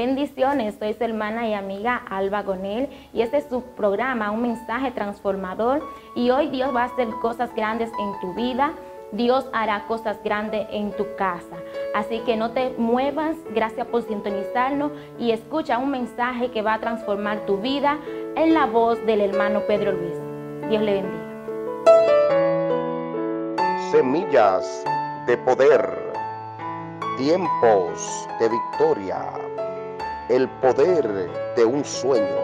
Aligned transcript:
Bendiciones, 0.00 0.76
soy 0.78 0.94
su 0.94 1.04
hermana 1.04 1.46
y 1.46 1.52
amiga 1.52 2.00
Alba 2.08 2.42
Gonel 2.42 2.88
y 3.12 3.20
este 3.20 3.36
es 3.36 3.44
su 3.50 3.60
programa, 3.60 4.30
un 4.30 4.40
mensaje 4.40 4.90
transformador 4.92 5.86
y 6.14 6.30
hoy 6.30 6.48
Dios 6.48 6.74
va 6.74 6.84
a 6.84 6.86
hacer 6.86 7.06
cosas 7.20 7.54
grandes 7.54 7.90
en 8.00 8.20
tu 8.22 8.32
vida, 8.32 8.72
Dios 9.12 9.46
hará 9.52 9.84
cosas 9.86 10.18
grandes 10.24 10.66
en 10.70 10.92
tu 10.92 11.04
casa. 11.16 11.54
Así 11.94 12.20
que 12.20 12.38
no 12.38 12.52
te 12.52 12.70
muevas, 12.78 13.36
gracias 13.54 13.86
por 13.88 14.00
sintonizarnos 14.00 14.90
y 15.18 15.32
escucha 15.32 15.76
un 15.76 15.90
mensaje 15.90 16.50
que 16.50 16.62
va 16.62 16.72
a 16.72 16.80
transformar 16.80 17.44
tu 17.44 17.58
vida 17.58 17.98
en 18.36 18.54
la 18.54 18.64
voz 18.64 19.04
del 19.04 19.20
hermano 19.20 19.60
Pedro 19.66 19.92
Luis. 19.92 20.14
Dios 20.70 20.82
le 20.82 20.94
bendiga. 20.94 21.26
Semillas 23.90 24.82
de 25.26 25.36
poder, 25.36 25.94
tiempos 27.18 28.26
de 28.38 28.48
victoria 28.48 29.50
el 30.30 30.48
poder 30.60 31.28
de 31.56 31.64
un 31.64 31.84
sueño. 31.84 32.36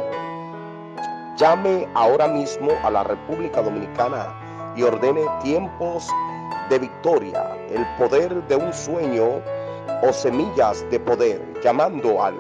Llame 1.38 1.86
ahora 1.94 2.26
mismo 2.26 2.72
a 2.82 2.90
la 2.90 3.04
República 3.04 3.62
Dominicana 3.62 4.34
y 4.74 4.82
ordene 4.82 5.22
tiempos 5.40 6.08
de 6.68 6.80
victoria, 6.80 7.56
el 7.70 7.86
poder 7.96 8.42
de 8.48 8.56
un 8.56 8.72
sueño 8.72 9.40
o 10.02 10.12
semillas 10.12 10.84
de 10.90 10.98
poder, 10.98 11.40
llamando 11.62 12.24
al 12.24 12.36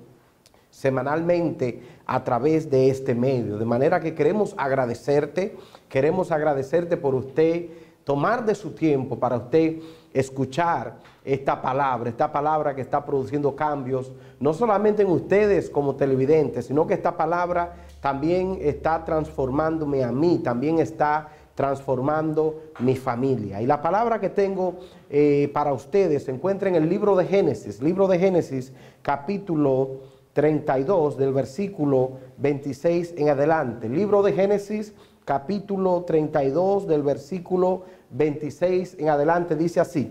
semanalmente 0.70 1.82
a 2.04 2.22
través 2.22 2.70
de 2.70 2.90
este 2.90 3.14
medio. 3.14 3.56
De 3.56 3.64
manera 3.64 4.00
que 4.00 4.14
queremos 4.14 4.54
agradecerte, 4.58 5.56
queremos 5.88 6.30
agradecerte 6.30 6.98
por 6.98 7.14
usted 7.14 7.68
tomar 8.04 8.44
de 8.44 8.54
su 8.54 8.72
tiempo 8.72 9.18
para 9.18 9.36
usted 9.36 9.78
escuchar 10.12 10.94
esta 11.24 11.62
palabra, 11.62 12.10
esta 12.10 12.32
palabra 12.32 12.74
que 12.74 12.80
está 12.80 13.04
produciendo 13.04 13.54
cambios, 13.54 14.12
no 14.40 14.52
solamente 14.52 15.02
en 15.02 15.08
ustedes 15.08 15.70
como 15.70 15.94
televidentes, 15.94 16.66
sino 16.66 16.86
que 16.86 16.94
esta 16.94 17.16
palabra 17.16 17.74
también 18.00 18.58
está 18.60 19.04
transformándome 19.04 20.02
a 20.02 20.10
mí, 20.10 20.38
también 20.38 20.78
está 20.78 21.28
transformando 21.54 22.60
mi 22.80 22.96
familia. 22.96 23.60
Y 23.60 23.66
la 23.66 23.80
palabra 23.80 24.20
que 24.20 24.30
tengo 24.30 24.76
eh, 25.10 25.50
para 25.52 25.72
ustedes 25.72 26.24
se 26.24 26.32
encuentra 26.32 26.68
en 26.68 26.74
el 26.74 26.88
libro 26.88 27.14
de 27.14 27.26
Génesis, 27.26 27.80
libro 27.80 28.08
de 28.08 28.18
Génesis 28.18 28.72
capítulo 29.02 30.00
32 30.32 31.18
del 31.18 31.32
versículo 31.32 32.12
26 32.38 33.14
en 33.18 33.28
adelante. 33.28 33.88
Libro 33.88 34.22
de 34.22 34.32
Génesis 34.32 34.94
capítulo 35.24 36.04
32 36.04 36.86
del 36.86 37.02
versículo 37.02 37.82
26 38.12 38.96
en 38.98 39.08
adelante 39.08 39.56
dice 39.56 39.80
así, 39.80 40.10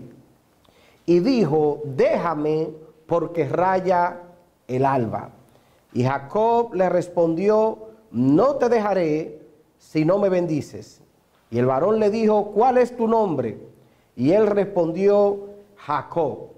y 1.06 1.20
dijo, 1.20 1.82
déjame 1.84 2.70
porque 3.06 3.48
raya 3.48 4.20
el 4.68 4.84
alba. 4.84 5.30
Y 5.92 6.04
Jacob 6.04 6.74
le 6.74 6.88
respondió, 6.88 7.78
no 8.10 8.56
te 8.56 8.68
dejaré 8.68 9.40
si 9.78 10.04
no 10.04 10.18
me 10.18 10.28
bendices. 10.28 11.00
Y 11.50 11.58
el 11.58 11.66
varón 11.66 11.98
le 11.98 12.10
dijo, 12.10 12.52
¿cuál 12.52 12.78
es 12.78 12.96
tu 12.96 13.08
nombre? 13.08 13.58
Y 14.16 14.32
él 14.32 14.46
respondió, 14.46 15.48
Jacob. 15.76 16.50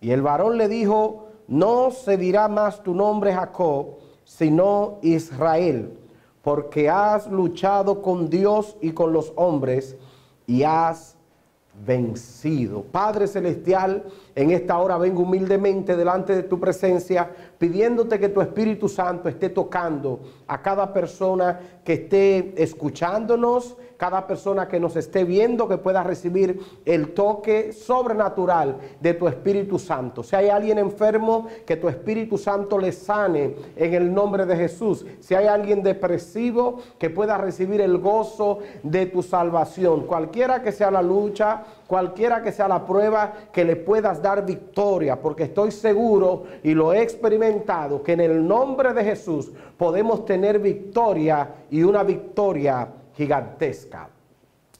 Y 0.00 0.12
el 0.12 0.22
varón 0.22 0.56
le 0.56 0.68
dijo, 0.68 1.28
no 1.48 1.90
se 1.90 2.16
dirá 2.16 2.48
más 2.48 2.82
tu 2.82 2.94
nombre 2.94 3.34
Jacob, 3.34 3.98
sino 4.24 4.98
Israel, 5.02 5.98
porque 6.42 6.88
has 6.88 7.26
luchado 7.26 8.00
con 8.00 8.30
Dios 8.30 8.76
y 8.80 8.92
con 8.92 9.12
los 9.12 9.32
hombres 9.36 9.96
y 10.50 10.64
has 10.64 11.16
vencido. 11.86 12.82
Padre 12.82 13.28
Celestial, 13.28 14.04
en 14.34 14.50
esta 14.50 14.76
hora 14.78 14.98
vengo 14.98 15.22
humildemente 15.22 15.96
delante 15.96 16.34
de 16.34 16.42
tu 16.42 16.58
presencia, 16.58 17.30
pidiéndote 17.56 18.18
que 18.18 18.28
tu 18.28 18.40
Espíritu 18.40 18.88
Santo 18.88 19.28
esté 19.28 19.50
tocando 19.50 20.18
a 20.48 20.60
cada 20.60 20.92
persona 20.92 21.60
que 21.84 21.92
esté 21.92 22.60
escuchándonos, 22.60 23.76
cada 24.00 24.26
persona 24.26 24.66
que 24.66 24.80
nos 24.80 24.96
esté 24.96 25.24
viendo, 25.24 25.68
que 25.68 25.76
pueda 25.76 26.02
recibir 26.02 26.58
el 26.86 27.12
toque 27.12 27.74
sobrenatural 27.74 28.78
de 28.98 29.12
tu 29.12 29.28
Espíritu 29.28 29.78
Santo. 29.78 30.22
Si 30.22 30.34
hay 30.34 30.48
alguien 30.48 30.78
enfermo, 30.78 31.48
que 31.66 31.76
tu 31.76 31.86
Espíritu 31.86 32.38
Santo 32.38 32.78
le 32.78 32.92
sane 32.92 33.56
en 33.76 33.92
el 33.92 34.14
nombre 34.14 34.46
de 34.46 34.56
Jesús. 34.56 35.04
Si 35.20 35.34
hay 35.34 35.48
alguien 35.48 35.82
depresivo, 35.82 36.78
que 36.98 37.10
pueda 37.10 37.36
recibir 37.36 37.82
el 37.82 37.98
gozo 37.98 38.60
de 38.82 39.04
tu 39.04 39.22
salvación. 39.22 40.06
Cualquiera 40.06 40.62
que 40.62 40.72
sea 40.72 40.90
la 40.90 41.02
lucha, 41.02 41.64
cualquiera 41.86 42.42
que 42.42 42.52
sea 42.52 42.68
la 42.68 42.86
prueba, 42.86 43.34
que 43.52 43.66
le 43.66 43.76
puedas 43.76 44.22
dar 44.22 44.46
victoria, 44.46 45.20
porque 45.20 45.42
estoy 45.42 45.72
seguro 45.72 46.44
y 46.62 46.72
lo 46.72 46.94
he 46.94 47.02
experimentado, 47.02 48.02
que 48.02 48.12
en 48.12 48.20
el 48.20 48.48
nombre 48.48 48.94
de 48.94 49.04
Jesús 49.04 49.52
podemos 49.76 50.24
tener 50.24 50.58
victoria 50.58 51.50
y 51.70 51.82
una 51.82 52.02
victoria 52.02 52.88
gigantesca. 53.20 54.08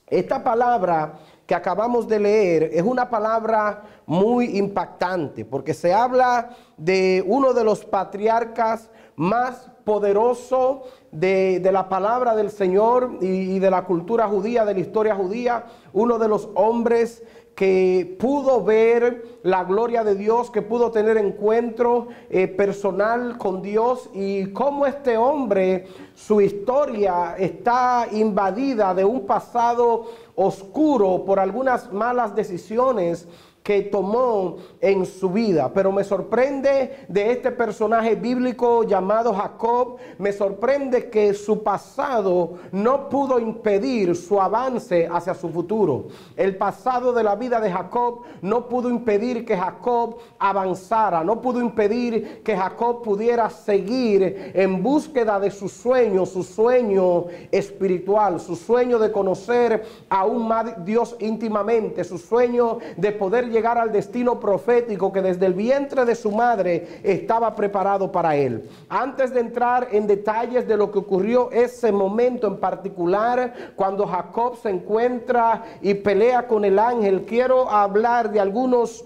Esta 0.07 0.43
palabra 0.43 1.13
que 1.45 1.53
acabamos 1.53 2.07
de 2.07 2.19
leer 2.19 2.63
es 2.73 2.81
una 2.81 3.07
palabra 3.07 3.83
muy 4.07 4.57
impactante 4.57 5.45
porque 5.45 5.75
se 5.75 5.93
habla 5.93 6.49
de 6.75 7.23
uno 7.27 7.53
de 7.53 7.63
los 7.63 7.85
patriarcas 7.85 8.89
más 9.15 9.69
poderoso 9.83 10.83
de, 11.11 11.61
la 11.71 11.87
palabra 11.87 12.35
del 12.35 12.49
Señor 12.49 13.19
y, 13.21 13.27
y, 13.27 13.59
de 13.59 13.69
la 13.69 13.83
cultura 13.83 14.27
judía, 14.27 14.65
de 14.65 14.73
la 14.73 14.79
historia 14.79 15.15
judía, 15.15 15.65
uno 15.93 16.17
de 16.17 16.27
los 16.27 16.49
hombres 16.55 17.23
que 17.61 18.17
pudo 18.19 18.63
ver 18.63 19.37
la 19.43 19.63
gloria 19.63 20.03
de 20.03 20.15
Dios, 20.15 20.49
que 20.49 20.63
pudo 20.63 20.89
tener 20.89 21.15
encuentro 21.17 22.07
eh, 22.31 22.47
personal 22.47 23.37
con 23.37 23.61
Dios 23.61 24.09
y 24.15 24.47
cómo 24.47 24.87
este 24.87 25.15
hombre, 25.15 25.85
su 26.15 26.41
historia 26.41 27.35
está 27.37 28.07
invadida 28.13 28.95
de 28.95 29.05
un 29.05 29.27
pasado 29.27 30.05
oscuro 30.33 31.23
por 31.23 31.39
algunas 31.39 31.93
malas 31.93 32.35
decisiones 32.35 33.27
que 33.61 33.83
tomó 33.83 34.57
en 34.81 35.05
su 35.05 35.29
vida. 35.29 35.71
Pero 35.73 35.91
me 35.91 36.03
sorprende 36.03 37.05
de 37.07 37.31
este 37.31 37.51
personaje 37.51 38.15
bíblico 38.15 38.83
llamado 38.83 39.33
Jacob, 39.33 39.97
me 40.17 40.33
sorprende 40.33 41.09
que 41.09 41.33
su 41.33 41.61
pasado 41.61 42.53
no 42.71 43.07
pudo 43.07 43.39
impedir 43.39 44.15
su 44.15 44.41
avance 44.41 45.07
hacia 45.11 45.35
su 45.35 45.49
futuro. 45.49 46.07
El 46.35 46.57
pasado 46.57 47.13
de 47.13 47.23
la 47.23 47.35
vida 47.35 47.61
de 47.61 47.71
Jacob 47.71 48.21
no 48.41 48.67
pudo 48.67 48.89
impedir 48.89 49.45
que 49.45 49.55
Jacob 49.55 50.17
avanzara, 50.39 51.23
no 51.23 51.41
pudo 51.41 51.61
impedir 51.61 52.41
que 52.43 52.57
Jacob 52.57 53.03
pudiera 53.03 53.49
seguir 53.49 54.51
en 54.55 54.81
búsqueda 54.81 55.39
de 55.39 55.51
su 55.51 55.69
sueño, 55.69 56.25
su 56.25 56.43
sueño 56.43 57.25
espiritual, 57.51 58.39
su 58.39 58.55
sueño 58.55 58.97
de 58.97 59.11
conocer 59.11 59.83
a 60.09 60.25
un 60.25 60.51
Dios 60.83 61.15
íntimamente, 61.19 62.03
su 62.03 62.17
sueño 62.17 62.79
de 62.97 63.11
poder 63.11 63.49
llegar 63.49 63.77
al 63.77 63.91
destino 63.91 64.39
profético 64.39 64.70
que 65.11 65.21
desde 65.21 65.45
el 65.45 65.53
vientre 65.53 66.05
de 66.05 66.15
su 66.15 66.31
madre 66.31 66.99
estaba 67.03 67.55
preparado 67.55 68.11
para 68.11 68.35
él. 68.35 68.69
Antes 68.89 69.33
de 69.33 69.41
entrar 69.41 69.87
en 69.91 70.07
detalles 70.07 70.67
de 70.67 70.77
lo 70.77 70.91
que 70.91 70.99
ocurrió 70.99 71.51
ese 71.51 71.91
momento 71.91 72.47
en 72.47 72.57
particular, 72.57 73.53
cuando 73.75 74.07
Jacob 74.07 74.57
se 74.57 74.69
encuentra 74.69 75.63
y 75.81 75.93
pelea 75.93 76.47
con 76.47 76.65
el 76.65 76.79
ángel, 76.79 77.25
quiero 77.25 77.69
hablar 77.69 78.31
de 78.31 78.39
algunos 78.39 79.05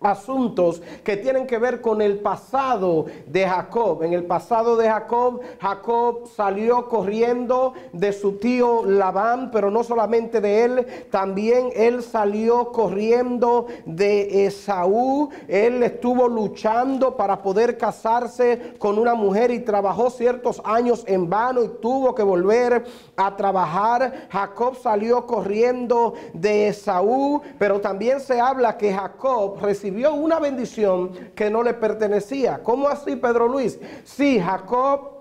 asuntos 0.00 0.80
que 1.02 1.16
tienen 1.16 1.44
que 1.44 1.58
ver 1.58 1.80
con 1.80 2.00
el 2.00 2.20
pasado 2.20 3.06
de 3.26 3.48
Jacob. 3.48 4.04
En 4.04 4.12
el 4.12 4.24
pasado 4.24 4.76
de 4.76 4.88
Jacob, 4.88 5.40
Jacob 5.60 6.28
salió 6.36 6.88
corriendo 6.88 7.74
de 7.92 8.12
su 8.12 8.38
tío 8.38 8.84
Labán, 8.84 9.50
pero 9.50 9.72
no 9.72 9.82
solamente 9.82 10.40
de 10.40 10.64
él, 10.64 10.86
también 11.10 11.70
él 11.74 12.04
salió 12.04 12.70
corriendo 12.70 13.66
de 13.86 14.46
Esaú. 14.46 15.30
Él 15.48 15.82
estuvo 15.82 16.28
luchando 16.28 17.16
para 17.16 17.42
poder 17.42 17.76
casarse 17.76 18.74
con 18.78 19.00
una 19.00 19.14
mujer 19.14 19.50
y 19.50 19.58
trabajó 19.58 20.10
ciertos 20.10 20.62
años 20.64 21.02
en 21.08 21.28
vano 21.28 21.64
y 21.64 21.68
tuvo 21.82 22.14
que 22.14 22.22
volver 22.22 22.84
a 23.16 23.34
trabajar. 23.34 24.28
Jacob 24.30 24.76
salió 24.76 25.26
corriendo 25.26 26.14
de 26.34 26.68
Esaú, 26.68 27.42
pero 27.58 27.80
también 27.80 28.20
se 28.20 28.40
habla 28.40 28.76
que 28.76 28.94
Jacob 28.94 29.58
recibió 29.60 29.87
recibió 29.88 30.12
una 30.12 30.38
bendición 30.38 31.12
que 31.34 31.48
no 31.48 31.62
le 31.62 31.72
pertenecía. 31.72 32.62
¿Cómo 32.62 32.88
así, 32.88 33.16
Pedro 33.16 33.48
Luis? 33.48 33.78
Sí, 34.04 34.38
Jacob 34.38 35.17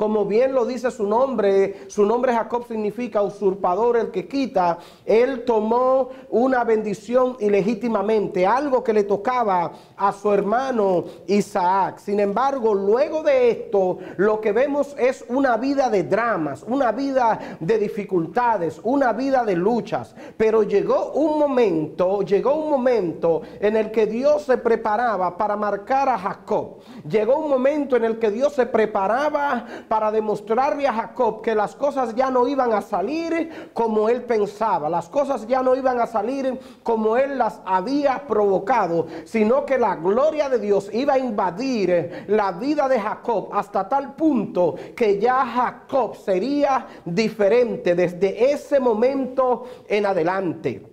como 0.00 0.24
bien 0.24 0.54
lo 0.54 0.64
dice 0.64 0.90
su 0.90 1.06
nombre, 1.06 1.82
su 1.88 2.06
nombre 2.06 2.32
Jacob 2.32 2.66
significa 2.66 3.20
usurpador, 3.20 3.98
el 3.98 4.10
que 4.10 4.26
quita. 4.26 4.78
Él 5.04 5.44
tomó 5.44 6.08
una 6.30 6.64
bendición 6.64 7.36
ilegítimamente, 7.38 8.46
algo 8.46 8.82
que 8.82 8.94
le 8.94 9.04
tocaba 9.04 9.72
a 9.98 10.10
su 10.12 10.32
hermano 10.32 11.04
Isaac. 11.26 11.98
Sin 11.98 12.18
embargo, 12.18 12.72
luego 12.72 13.22
de 13.22 13.50
esto, 13.50 13.98
lo 14.16 14.40
que 14.40 14.52
vemos 14.52 14.96
es 14.98 15.22
una 15.28 15.58
vida 15.58 15.90
de 15.90 16.04
dramas, 16.04 16.64
una 16.66 16.92
vida 16.92 17.58
de 17.60 17.76
dificultades, 17.76 18.80
una 18.82 19.12
vida 19.12 19.44
de 19.44 19.54
luchas. 19.54 20.14
Pero 20.38 20.62
llegó 20.62 21.12
un 21.12 21.38
momento, 21.38 22.22
llegó 22.22 22.54
un 22.54 22.70
momento 22.70 23.42
en 23.60 23.76
el 23.76 23.90
que 23.90 24.06
Dios 24.06 24.44
se 24.44 24.56
preparaba 24.56 25.36
para 25.36 25.56
marcar 25.56 26.08
a 26.08 26.16
Jacob. 26.16 26.78
Llegó 27.06 27.36
un 27.36 27.50
momento 27.50 27.96
en 27.96 28.04
el 28.06 28.18
que 28.18 28.30
Dios 28.30 28.54
se 28.54 28.64
preparaba 28.64 29.66
para 29.90 30.12
demostrarle 30.12 30.86
a 30.86 30.92
Jacob 30.92 31.42
que 31.42 31.52
las 31.52 31.74
cosas 31.74 32.14
ya 32.14 32.30
no 32.30 32.46
iban 32.46 32.72
a 32.72 32.80
salir 32.80 33.70
como 33.74 34.08
él 34.08 34.22
pensaba, 34.22 34.88
las 34.88 35.08
cosas 35.08 35.48
ya 35.48 35.64
no 35.64 35.74
iban 35.74 35.98
a 35.98 36.06
salir 36.06 36.60
como 36.84 37.16
él 37.16 37.36
las 37.36 37.60
había 37.64 38.24
provocado, 38.28 39.08
sino 39.24 39.66
que 39.66 39.78
la 39.78 39.96
gloria 39.96 40.48
de 40.48 40.60
Dios 40.60 40.90
iba 40.92 41.14
a 41.14 41.18
invadir 41.18 42.26
la 42.28 42.52
vida 42.52 42.88
de 42.88 43.00
Jacob 43.00 43.48
hasta 43.52 43.88
tal 43.88 44.14
punto 44.14 44.76
que 44.94 45.18
ya 45.18 45.44
Jacob 45.44 46.14
sería 46.14 46.86
diferente 47.04 47.96
desde 47.96 48.52
ese 48.52 48.78
momento 48.78 49.64
en 49.88 50.06
adelante. 50.06 50.86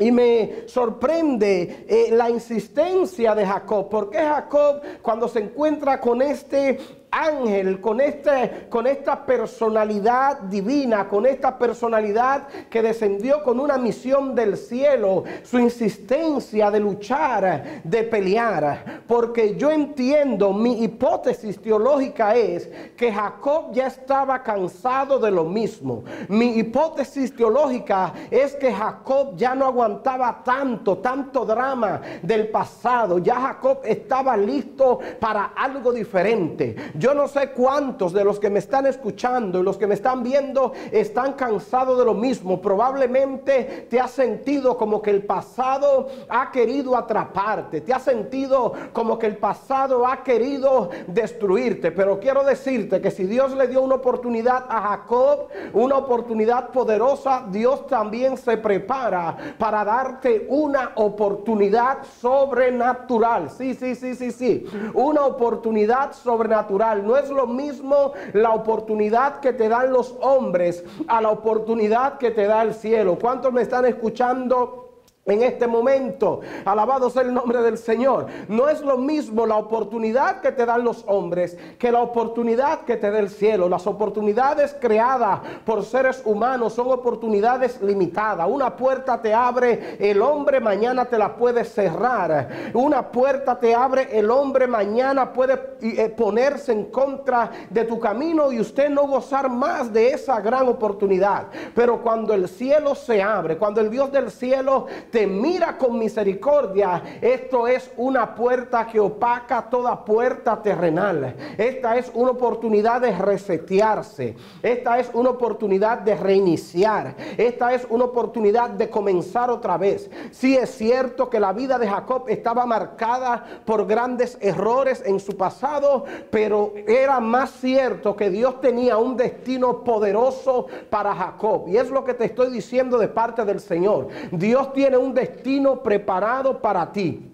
Y 0.00 0.12
me 0.12 0.62
sorprende 0.68 1.84
eh, 1.88 2.08
la 2.12 2.30
insistencia 2.30 3.34
de 3.34 3.44
Jacob, 3.44 3.88
porque 3.90 4.18
Jacob 4.18 4.80
cuando 5.02 5.26
se 5.26 5.40
encuentra 5.40 6.00
con 6.00 6.22
este 6.22 6.78
ángel, 7.10 7.80
con, 7.80 8.00
este, 8.00 8.66
con 8.68 8.86
esta 8.86 9.24
personalidad 9.24 10.40
divina, 10.42 11.08
con 11.08 11.26
esta 11.26 11.58
personalidad 11.58 12.48
que 12.70 12.82
descendió 12.82 13.42
con 13.42 13.60
una 13.60 13.78
misión 13.78 14.34
del 14.34 14.56
cielo, 14.56 15.24
su 15.42 15.58
insistencia 15.58 16.70
de 16.70 16.80
luchar, 16.80 17.82
de 17.84 18.02
pelear. 18.04 19.02
Porque 19.06 19.56
yo 19.56 19.70
entiendo, 19.70 20.52
mi 20.52 20.82
hipótesis 20.82 21.60
teológica 21.60 22.34
es 22.34 22.68
que 22.96 23.12
Jacob 23.12 23.72
ya 23.72 23.86
estaba 23.86 24.42
cansado 24.42 25.18
de 25.18 25.30
lo 25.30 25.44
mismo. 25.44 26.04
Mi 26.28 26.58
hipótesis 26.58 27.34
teológica 27.34 28.12
es 28.30 28.54
que 28.54 28.72
Jacob 28.72 29.36
ya 29.36 29.54
no 29.54 29.66
aguantaba 29.66 30.42
tanto, 30.44 30.98
tanto 30.98 31.44
drama 31.44 32.00
del 32.22 32.48
pasado. 32.48 33.18
Ya 33.18 33.36
Jacob 33.36 33.80
estaba 33.84 34.36
listo 34.36 34.98
para 35.20 35.52
algo 35.56 35.92
diferente. 35.92 36.76
Yo 36.98 37.14
no 37.14 37.28
sé 37.28 37.50
cuántos 37.50 38.12
de 38.12 38.24
los 38.24 38.40
que 38.40 38.50
me 38.50 38.58
están 38.58 38.84
escuchando 38.86 39.60
y 39.60 39.62
los 39.62 39.78
que 39.78 39.86
me 39.86 39.94
están 39.94 40.24
viendo 40.24 40.72
están 40.90 41.34
cansados 41.34 41.96
de 41.96 42.04
lo 42.04 42.12
mismo. 42.12 42.60
Probablemente 42.60 43.86
te 43.88 44.00
has 44.00 44.10
sentido 44.10 44.76
como 44.76 45.00
que 45.00 45.10
el 45.10 45.24
pasado 45.24 46.08
ha 46.28 46.50
querido 46.50 46.96
atraparte. 46.96 47.82
Te 47.82 47.92
has 47.92 48.02
sentido 48.02 48.72
como 48.92 49.16
que 49.16 49.26
el 49.26 49.36
pasado 49.36 50.04
ha 50.08 50.24
querido 50.24 50.90
destruirte. 51.06 51.92
Pero 51.92 52.18
quiero 52.18 52.42
decirte 52.42 53.00
que 53.00 53.12
si 53.12 53.24
Dios 53.24 53.54
le 53.54 53.68
dio 53.68 53.80
una 53.80 53.94
oportunidad 53.94 54.66
a 54.68 54.88
Jacob, 54.88 55.46
una 55.74 55.98
oportunidad 55.98 56.70
poderosa, 56.70 57.46
Dios 57.48 57.86
también 57.86 58.36
se 58.36 58.56
prepara 58.56 59.36
para 59.56 59.84
darte 59.84 60.46
una 60.48 60.92
oportunidad 60.96 61.98
sobrenatural. 62.20 63.50
Sí, 63.50 63.74
sí, 63.74 63.94
sí, 63.94 64.16
sí, 64.16 64.32
sí. 64.32 64.66
Una 64.94 65.26
oportunidad 65.26 66.12
sobrenatural 66.12 66.87
no 66.94 67.16
es 67.16 67.30
lo 67.30 67.46
mismo 67.46 68.12
la 68.32 68.50
oportunidad 68.50 69.40
que 69.40 69.52
te 69.52 69.68
dan 69.68 69.92
los 69.92 70.16
hombres 70.20 70.84
a 71.06 71.20
la 71.20 71.30
oportunidad 71.30 72.18
que 72.18 72.30
te 72.30 72.46
da 72.46 72.62
el 72.62 72.74
cielo. 72.74 73.18
¿Cuántos 73.20 73.52
me 73.52 73.62
están 73.62 73.84
escuchando? 73.84 74.87
En 75.28 75.42
este 75.42 75.66
momento. 75.66 76.40
Alabado 76.64 77.10
sea 77.10 77.22
el 77.22 77.34
nombre 77.34 77.62
del 77.62 77.78
Señor. 77.78 78.26
No 78.48 78.68
es 78.68 78.80
lo 78.80 78.96
mismo 78.96 79.46
la 79.46 79.56
oportunidad 79.56 80.40
que 80.40 80.52
te 80.52 80.66
dan 80.66 80.84
los 80.84 81.04
hombres 81.06 81.56
que 81.78 81.92
la 81.92 82.00
oportunidad 82.00 82.80
que 82.80 82.96
te 82.96 83.10
da 83.10 83.18
el 83.18 83.30
cielo. 83.30 83.68
Las 83.68 83.86
oportunidades 83.86 84.76
creadas 84.80 85.40
por 85.64 85.84
seres 85.84 86.22
humanos 86.24 86.74
son 86.74 86.90
oportunidades 86.90 87.80
limitadas. 87.80 88.48
Una 88.48 88.76
puerta 88.76 89.20
te 89.20 89.34
abre 89.34 89.96
el 89.98 90.20
hombre, 90.22 90.60
mañana 90.60 91.04
te 91.04 91.18
la 91.18 91.36
puede 91.36 91.64
cerrar. 91.64 92.48
Una 92.74 93.10
puerta 93.10 93.58
te 93.58 93.74
abre 93.74 94.18
el 94.18 94.30
hombre, 94.30 94.66
mañana 94.66 95.32
puede 95.32 95.76
eh, 95.80 96.08
ponerse 96.08 96.72
en 96.72 96.86
contra 96.86 97.50
de 97.70 97.84
tu 97.84 97.98
camino 97.98 98.52
y 98.52 98.60
usted 98.60 98.88
no 98.90 99.06
gozar 99.06 99.48
más 99.50 99.92
de 99.92 100.10
esa 100.10 100.40
gran 100.40 100.68
oportunidad. 100.68 101.46
Pero 101.74 102.02
cuando 102.02 102.34
el 102.34 102.48
cielo 102.48 102.94
se 102.94 103.22
abre, 103.22 103.56
cuando 103.58 103.80
el 103.80 103.90
Dios 103.90 104.10
del 104.12 104.30
cielo 104.30 104.86
te 105.10 105.17
mira 105.26 105.76
con 105.76 105.98
misericordia, 105.98 107.18
esto 107.20 107.66
es 107.66 107.90
una 107.96 108.34
puerta 108.34 108.86
que 108.86 109.00
opaca 109.00 109.68
toda 109.68 110.04
puerta 110.04 110.60
terrenal. 110.62 111.34
Esta 111.56 111.96
es 111.96 112.10
una 112.14 112.30
oportunidad 112.30 113.00
de 113.00 113.12
resetearse. 113.12 114.36
Esta 114.62 114.98
es 114.98 115.10
una 115.12 115.30
oportunidad 115.30 115.98
de 115.98 116.14
reiniciar. 116.14 117.14
Esta 117.36 117.74
es 117.74 117.86
una 117.90 118.04
oportunidad 118.04 118.70
de 118.70 118.90
comenzar 118.90 119.50
otra 119.50 119.76
vez. 119.76 120.10
Sí 120.30 120.56
es 120.56 120.70
cierto 120.70 121.28
que 121.30 121.40
la 121.40 121.52
vida 121.52 121.78
de 121.78 121.88
Jacob 121.88 122.24
estaba 122.28 122.66
marcada 122.66 123.44
por 123.64 123.86
grandes 123.86 124.38
errores 124.40 125.02
en 125.04 125.20
su 125.20 125.36
pasado, 125.36 126.04
pero 126.30 126.72
era 126.86 127.20
más 127.20 127.50
cierto 127.50 128.16
que 128.16 128.30
Dios 128.30 128.60
tenía 128.60 128.96
un 128.98 129.16
destino 129.16 129.82
poderoso 129.84 130.66
para 130.90 131.14
Jacob. 131.14 131.68
Y 131.68 131.76
es 131.76 131.90
lo 131.90 132.04
que 132.04 132.14
te 132.14 132.24
estoy 132.24 132.50
diciendo 132.50 132.98
de 132.98 133.08
parte 133.08 133.44
del 133.44 133.60
Señor. 133.60 134.08
Dios 134.32 134.72
tiene 134.72 134.96
un 134.96 135.07
destino 135.14 135.82
preparado 135.82 136.60
para 136.60 136.90
ti. 136.92 137.27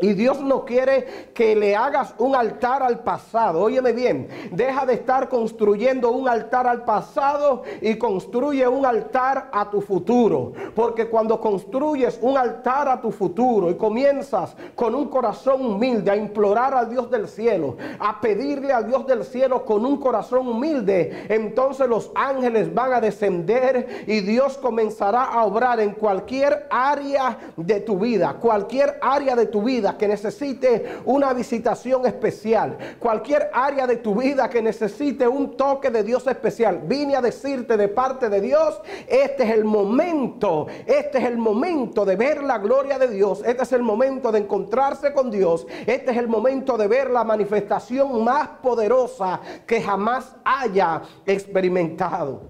Y 0.00 0.14
Dios 0.14 0.40
no 0.40 0.64
quiere 0.64 1.30
que 1.34 1.54
le 1.54 1.76
hagas 1.76 2.14
un 2.18 2.34
altar 2.34 2.82
al 2.82 3.00
pasado. 3.00 3.60
Óyeme 3.60 3.92
bien, 3.92 4.28
deja 4.50 4.86
de 4.86 4.94
estar 4.94 5.28
construyendo 5.28 6.10
un 6.10 6.28
altar 6.28 6.66
al 6.66 6.84
pasado 6.84 7.62
y 7.82 7.96
construye 7.96 8.66
un 8.66 8.86
altar 8.86 9.50
a 9.52 9.68
tu 9.68 9.80
futuro. 9.80 10.52
Porque 10.74 11.08
cuando 11.08 11.40
construyes 11.40 12.18
un 12.22 12.38
altar 12.38 12.88
a 12.88 13.00
tu 13.00 13.10
futuro 13.10 13.70
y 13.70 13.74
comienzas 13.74 14.56
con 14.74 14.94
un 14.94 15.08
corazón 15.08 15.64
humilde 15.64 16.10
a 16.10 16.16
implorar 16.16 16.74
al 16.74 16.88
Dios 16.88 17.10
del 17.10 17.28
cielo, 17.28 17.76
a 17.98 18.20
pedirle 18.20 18.72
al 18.72 18.86
Dios 18.86 19.06
del 19.06 19.24
cielo 19.24 19.64
con 19.64 19.84
un 19.84 19.98
corazón 19.98 20.48
humilde, 20.48 21.26
entonces 21.28 21.88
los 21.88 22.10
ángeles 22.14 22.72
van 22.72 22.94
a 22.94 23.00
descender 23.00 24.04
y 24.06 24.20
Dios 24.20 24.56
comenzará 24.56 25.24
a 25.24 25.44
obrar 25.44 25.80
en 25.80 25.92
cualquier 25.92 26.66
área 26.70 27.38
de 27.56 27.80
tu 27.80 27.98
vida, 27.98 28.36
cualquier 28.40 28.98
área 29.02 29.36
de 29.36 29.46
tu 29.46 29.62
vida 29.62 29.89
que 29.96 30.08
necesite 30.08 31.00
una 31.04 31.32
visitación 31.32 32.06
especial, 32.06 32.76
cualquier 32.98 33.50
área 33.52 33.86
de 33.86 33.96
tu 33.96 34.14
vida 34.14 34.48
que 34.48 34.62
necesite 34.62 35.26
un 35.26 35.56
toque 35.56 35.90
de 35.90 36.02
Dios 36.02 36.26
especial, 36.26 36.82
vine 36.84 37.16
a 37.16 37.20
decirte 37.20 37.76
de 37.76 37.88
parte 37.88 38.28
de 38.28 38.40
Dios, 38.40 38.80
este 39.06 39.44
es 39.44 39.50
el 39.50 39.64
momento, 39.64 40.66
este 40.86 41.18
es 41.18 41.24
el 41.24 41.38
momento 41.38 42.04
de 42.04 42.16
ver 42.16 42.42
la 42.42 42.58
gloria 42.58 42.98
de 42.98 43.08
Dios, 43.08 43.42
este 43.44 43.62
es 43.62 43.72
el 43.72 43.82
momento 43.82 44.32
de 44.32 44.40
encontrarse 44.40 45.12
con 45.12 45.30
Dios, 45.30 45.66
este 45.86 46.10
es 46.10 46.16
el 46.16 46.28
momento 46.28 46.76
de 46.76 46.88
ver 46.88 47.10
la 47.10 47.24
manifestación 47.24 48.24
más 48.24 48.48
poderosa 48.62 49.40
que 49.66 49.80
jamás 49.80 50.36
haya 50.44 51.02
experimentado. 51.26 52.42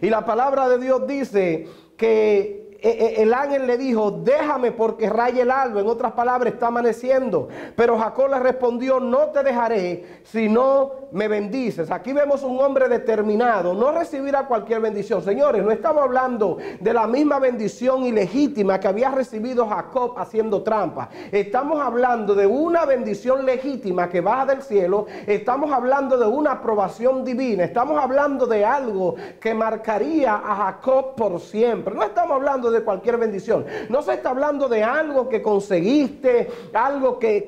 Y 0.00 0.08
la 0.08 0.24
palabra 0.24 0.68
de 0.68 0.78
Dios 0.78 1.06
dice 1.06 1.66
que 1.96 2.63
el 2.84 3.32
ángel 3.32 3.66
le 3.66 3.78
dijo, 3.78 4.10
déjame 4.10 4.70
porque 4.72 5.08
raya 5.08 5.42
el 5.42 5.50
alba, 5.50 5.80
en 5.80 5.86
otras 5.86 6.12
palabras, 6.12 6.52
está 6.52 6.66
amaneciendo. 6.66 7.48
Pero 7.74 7.98
Jacob 7.98 8.28
le 8.30 8.38
respondió, 8.38 9.00
no 9.00 9.30
te 9.30 9.42
dejaré 9.42 10.20
si 10.24 10.48
no 10.48 11.04
me 11.12 11.28
bendices. 11.28 11.90
Aquí 11.90 12.12
vemos 12.12 12.42
un 12.42 12.60
hombre 12.60 12.88
determinado, 12.88 13.72
no 13.72 13.92
recibirá 13.92 14.46
cualquier 14.46 14.80
bendición. 14.80 15.22
Señores, 15.22 15.64
no 15.64 15.70
estamos 15.70 16.02
hablando 16.02 16.58
de 16.80 16.92
la 16.92 17.06
misma 17.06 17.38
bendición 17.38 18.04
ilegítima 18.04 18.78
que 18.78 18.88
había 18.88 19.10
recibido 19.10 19.66
Jacob 19.66 20.14
haciendo 20.18 20.62
trampa. 20.62 21.08
Estamos 21.32 21.80
hablando 21.80 22.34
de 22.34 22.46
una 22.46 22.84
bendición 22.84 23.46
legítima 23.46 24.08
que 24.08 24.20
baja 24.20 24.46
del 24.46 24.62
cielo. 24.62 25.06
Estamos 25.26 25.72
hablando 25.72 26.18
de 26.18 26.26
una 26.26 26.52
aprobación 26.52 27.24
divina. 27.24 27.64
Estamos 27.64 28.02
hablando 28.02 28.46
de 28.46 28.64
algo 28.64 29.14
que 29.40 29.54
marcaría 29.54 30.34
a 30.34 30.56
Jacob 30.56 31.14
por 31.14 31.40
siempre. 31.40 31.94
No 31.94 32.02
estamos 32.02 32.36
hablando 32.36 32.70
de 32.70 32.73
cualquier 32.82 33.18
bendición. 33.18 33.64
No 33.88 34.02
se 34.02 34.14
está 34.14 34.30
hablando 34.30 34.68
de 34.68 34.82
algo 34.82 35.28
que 35.28 35.42
conseguiste, 35.42 36.48
algo 36.72 37.18
que, 37.18 37.46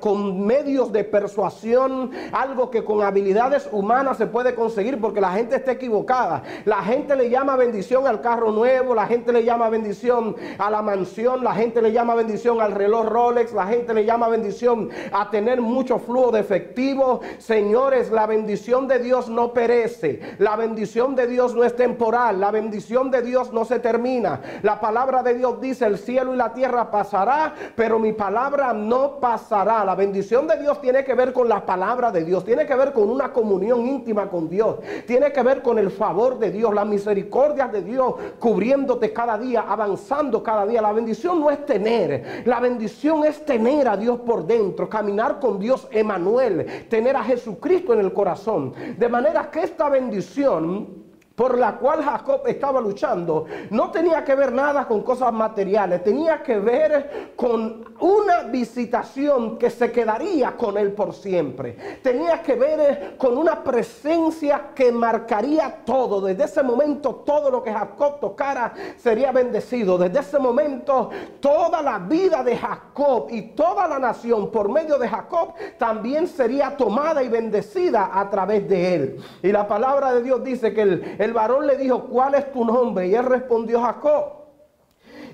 con 0.00 0.44
medios 0.46 0.92
de 0.92 1.04
persuasión, 1.04 2.10
algo 2.32 2.70
que 2.70 2.84
con 2.84 3.02
habilidades 3.02 3.68
humanas 3.70 4.18
se 4.18 4.26
puede 4.26 4.54
conseguir 4.54 5.00
porque 5.00 5.20
la 5.20 5.32
gente 5.32 5.56
está 5.56 5.72
equivocada. 5.72 6.42
La 6.64 6.82
gente 6.82 7.16
le 7.16 7.30
llama 7.30 7.56
bendición 7.56 8.06
al 8.06 8.20
carro 8.20 8.50
nuevo, 8.50 8.94
la 8.94 9.06
gente 9.06 9.32
le 9.32 9.44
llama 9.44 9.68
bendición 9.68 10.36
a 10.58 10.70
la 10.70 10.82
mansión, 10.82 11.44
la 11.44 11.54
gente 11.54 11.82
le 11.82 11.92
llama 11.92 12.14
bendición 12.14 12.60
al 12.60 12.72
reloj 12.72 13.06
Rolex, 13.06 13.52
la 13.52 13.66
gente 13.66 13.94
le 13.94 14.04
llama 14.04 14.28
bendición 14.28 14.90
a 15.12 15.30
tener 15.30 15.60
mucho 15.60 15.98
flujo 15.98 16.32
de 16.32 16.40
efectivo. 16.40 17.20
Señores, 17.38 18.10
la 18.10 18.26
bendición 18.26 18.88
de 18.88 18.98
Dios 18.98 19.28
no 19.28 19.52
perece, 19.52 20.20
la 20.38 20.56
bendición 20.56 21.14
de 21.14 21.26
Dios 21.26 21.54
no 21.54 21.64
es 21.64 21.76
temporal, 21.76 22.40
la 22.40 22.50
bendición 22.50 23.10
de 23.10 23.22
Dios 23.22 23.52
no 23.52 23.64
se 23.64 23.73
termina. 23.78 24.40
La 24.62 24.80
palabra 24.80 25.22
de 25.22 25.34
Dios 25.34 25.60
dice, 25.60 25.86
el 25.86 25.98
cielo 25.98 26.34
y 26.34 26.36
la 26.36 26.52
tierra 26.52 26.90
pasará, 26.90 27.54
pero 27.74 27.98
mi 27.98 28.12
palabra 28.12 28.72
no 28.72 29.18
pasará. 29.20 29.84
La 29.84 29.94
bendición 29.94 30.46
de 30.46 30.58
Dios 30.58 30.80
tiene 30.80 31.04
que 31.04 31.14
ver 31.14 31.32
con 31.32 31.48
la 31.48 31.64
palabra 31.64 32.10
de 32.10 32.24
Dios, 32.24 32.44
tiene 32.44 32.66
que 32.66 32.74
ver 32.74 32.92
con 32.92 33.08
una 33.08 33.32
comunión 33.32 33.86
íntima 33.86 34.28
con 34.28 34.48
Dios, 34.48 34.78
tiene 35.06 35.32
que 35.32 35.42
ver 35.42 35.62
con 35.62 35.78
el 35.78 35.90
favor 35.90 36.38
de 36.38 36.50
Dios, 36.50 36.74
la 36.74 36.84
misericordia 36.84 37.68
de 37.68 37.82
Dios 37.82 38.14
cubriéndote 38.38 39.12
cada 39.12 39.38
día, 39.38 39.64
avanzando 39.68 40.42
cada 40.42 40.66
día. 40.66 40.82
La 40.82 40.92
bendición 40.92 41.40
no 41.40 41.50
es 41.50 41.64
tener, 41.66 42.42
la 42.44 42.60
bendición 42.60 43.24
es 43.24 43.44
tener 43.44 43.88
a 43.88 43.96
Dios 43.96 44.20
por 44.20 44.46
dentro, 44.46 44.88
caminar 44.88 45.40
con 45.40 45.58
Dios 45.58 45.88
Emanuel, 45.90 46.86
tener 46.88 47.16
a 47.16 47.24
Jesucristo 47.24 47.92
en 47.92 48.00
el 48.00 48.12
corazón. 48.12 48.74
De 48.98 49.08
manera 49.08 49.50
que 49.50 49.62
esta 49.62 49.88
bendición 49.88 51.04
por 51.34 51.58
la 51.58 51.76
cual 51.76 52.02
Jacob 52.02 52.42
estaba 52.46 52.80
luchando 52.80 53.46
no 53.70 53.90
tenía 53.90 54.24
que 54.24 54.34
ver 54.34 54.52
nada 54.52 54.86
con 54.86 55.02
cosas 55.02 55.32
materiales, 55.32 56.04
tenía 56.04 56.42
que 56.42 56.58
ver 56.58 57.32
con 57.34 57.84
una 58.00 58.44
visitación 58.44 59.58
que 59.58 59.70
se 59.70 59.90
quedaría 59.90 60.56
con 60.56 60.78
él 60.78 60.92
por 60.92 61.12
siempre. 61.12 61.76
Tenía 62.02 62.42
que 62.42 62.54
ver 62.54 63.16
con 63.16 63.36
una 63.36 63.62
presencia 63.62 64.70
que 64.74 64.92
marcaría 64.92 65.82
todo. 65.84 66.20
Desde 66.20 66.44
ese 66.44 66.62
momento 66.62 67.22
todo 67.26 67.50
lo 67.50 67.62
que 67.62 67.72
Jacob 67.72 68.20
tocara 68.20 68.72
sería 68.96 69.32
bendecido. 69.32 69.98
Desde 69.98 70.20
ese 70.20 70.38
momento 70.38 71.10
toda 71.40 71.82
la 71.82 71.98
vida 71.98 72.42
de 72.44 72.56
Jacob 72.56 73.26
y 73.30 73.42
toda 73.42 73.88
la 73.88 73.98
nación 73.98 74.50
por 74.50 74.68
medio 74.68 74.98
de 74.98 75.08
Jacob 75.08 75.54
también 75.78 76.28
sería 76.28 76.76
tomada 76.76 77.22
y 77.22 77.28
bendecida 77.28 78.10
a 78.12 78.30
través 78.30 78.68
de 78.68 78.94
él. 78.94 79.24
Y 79.42 79.50
la 79.50 79.66
palabra 79.66 80.12
de 80.12 80.22
Dios 80.22 80.44
dice 80.44 80.72
que 80.72 80.82
el 80.82 81.23
el 81.24 81.32
varón 81.32 81.66
le 81.66 81.76
dijo, 81.76 82.04
¿cuál 82.04 82.34
es 82.34 82.52
tu 82.52 82.64
nombre? 82.64 83.08
Y 83.08 83.14
él 83.14 83.24
respondió, 83.24 83.80
Jacob. 83.80 84.44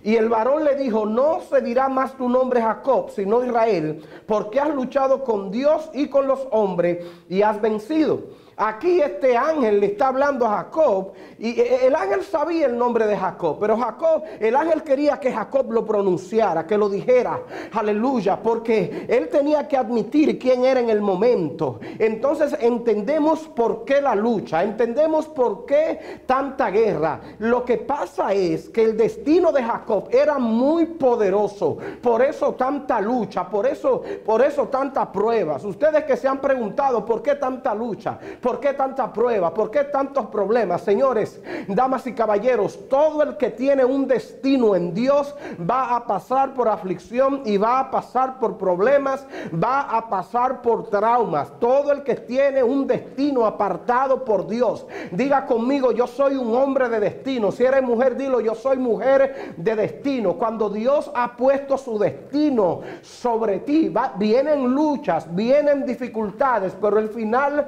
Y 0.03 0.17
el 0.17 0.29
varón 0.29 0.65
le 0.65 0.77
dijo, 0.77 1.05
no 1.05 1.41
se 1.43 1.61
dirá 1.61 1.89
más 1.89 2.17
tu 2.17 2.29
nombre 2.29 2.63
Jacob, 2.63 3.11
sino 3.11 3.45
Israel, 3.45 4.03
porque 4.27 4.59
has 4.59 4.75
luchado 4.75 5.25
con 5.25 5.51
Dios 5.51 5.91
y 5.93 6.09
con 6.09 6.27
los 6.27 6.47
hombres 6.53 7.05
y 7.29 7.43
has 7.43 7.61
vencido. 7.61 8.21
Aquí 8.63 9.01
este 9.01 9.35
ángel 9.39 9.81
le 9.81 9.87
está 9.87 10.09
hablando 10.09 10.45
a 10.45 10.59
Jacob 10.59 11.13
y 11.39 11.59
el 11.59 11.95
ángel 11.95 12.23
sabía 12.23 12.67
el 12.67 12.77
nombre 12.77 13.07
de 13.07 13.17
Jacob, 13.17 13.57
pero 13.59 13.75
Jacob, 13.79 14.23
el 14.39 14.55
ángel 14.55 14.83
quería 14.83 15.19
que 15.19 15.33
Jacob 15.33 15.73
lo 15.73 15.87
pronunciara, 15.87 16.67
que 16.67 16.77
lo 16.77 16.91
dijera, 16.91 17.41
aleluya, 17.73 18.39
porque 18.43 19.07
él 19.09 19.31
tenía 19.31 19.67
que 19.67 19.79
admitir 19.79 20.39
quién 20.39 20.67
era 20.67 20.79
en 20.79 20.91
el 20.91 21.01
momento. 21.01 21.81
Entonces 21.99 22.55
entendemos 22.61 23.49
por 23.49 23.87
qué 23.87 24.03
la 24.03 24.15
lucha, 24.15 24.63
entendemos 24.63 25.27
por 25.27 25.65
qué 25.65 26.21
tanta 26.27 26.69
guerra. 26.69 27.19
Lo 27.39 27.65
que 27.65 27.79
pasa 27.79 28.35
es 28.35 28.69
que 28.69 28.83
el 28.83 28.95
destino 28.95 29.53
de 29.53 29.63
Jacob 29.63 30.11
era 30.11 30.39
muy 30.39 30.85
poderoso, 30.85 31.79
por 32.03 32.21
eso 32.21 32.53
tanta 32.57 33.01
lucha, 33.01 33.49
por 33.49 33.67
eso, 33.67 34.03
por 34.23 34.43
eso 34.43 34.69
tantas 34.69 35.07
pruebas. 35.07 35.65
Ustedes 35.65 36.05
que 36.05 36.19
se 36.19 36.29
han 36.29 36.43
preguntado 36.43 37.07
por 37.07 37.23
qué 37.23 37.37
tanta 37.37 37.75
lucha, 37.75 38.19
¿Por 38.50 38.50
qué 38.59 38.73
tanta 38.73 39.13
prueba? 39.13 39.55
¿Por 39.55 39.71
qué 39.71 39.85
tantos 39.85 40.27
problemas? 40.27 40.81
Señores, 40.83 41.41
damas 41.69 42.07
y 42.07 42.13
caballeros, 42.13 42.89
todo 42.89 43.23
el 43.23 43.37
que 43.37 43.51
tiene 43.51 43.85
un 43.85 44.09
destino 44.09 44.75
en 44.75 44.93
Dios 44.93 45.35
va 45.59 45.95
a 45.95 46.07
pasar 46.07 46.55
por 46.55 46.69
aflicción 46.69 47.43
y 47.45 47.57
va 47.59 47.79
a 47.79 47.91
pasar 47.91 48.39
por 48.39 48.57
problemas, 48.57 49.27
va 49.53 49.83
a 49.83 50.09
pasar 50.09 50.63
por 50.63 50.89
traumas. 50.89 51.53
Todo 51.61 51.93
el 51.93 52.03
que 52.03 52.17
tiene 52.17 52.63
un 52.63 52.87
destino 52.87 53.47
apartado 53.47 54.25
por 54.25 54.49
Dios, 54.49 54.87
diga 55.13 55.47
conmigo, 55.47 55.93
yo 55.93 56.07
soy 56.07 56.37
un 56.37 56.55
hombre 56.55 56.89
de 56.89 56.99
destino. 56.99 57.53
Si 57.53 57.65
eres 57.65 57.83
mujer, 57.83 58.17
dilo, 58.17 58.41
yo 58.41 58.55
soy 58.55 58.79
mujer 58.79 59.55
de 59.57 59.77
destino. 59.77 60.35
Cuando 60.35 60.71
Dios 60.71 61.11
ha 61.15 61.37
puesto 61.37 61.77
su 61.77 61.99
destino 61.99 62.81
sobre 63.03 63.61
ti, 63.61 63.93
vienen 64.17 64.75
luchas, 64.75 65.33
vienen 65.35 65.85
dificultades, 65.85 66.77
pero 66.81 66.99
el 66.99 67.11
final 67.11 67.67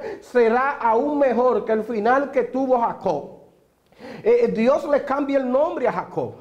aún 0.79 1.19
mejor 1.19 1.65
que 1.65 1.71
el 1.71 1.83
final 1.83 2.31
que 2.31 2.43
tuvo 2.43 2.79
Jacob. 2.79 3.43
Eh, 4.23 4.51
Dios 4.55 4.87
le 4.89 5.03
cambia 5.03 5.37
el 5.37 5.49
nombre 5.49 5.87
a 5.87 5.91
Jacob. 5.91 6.35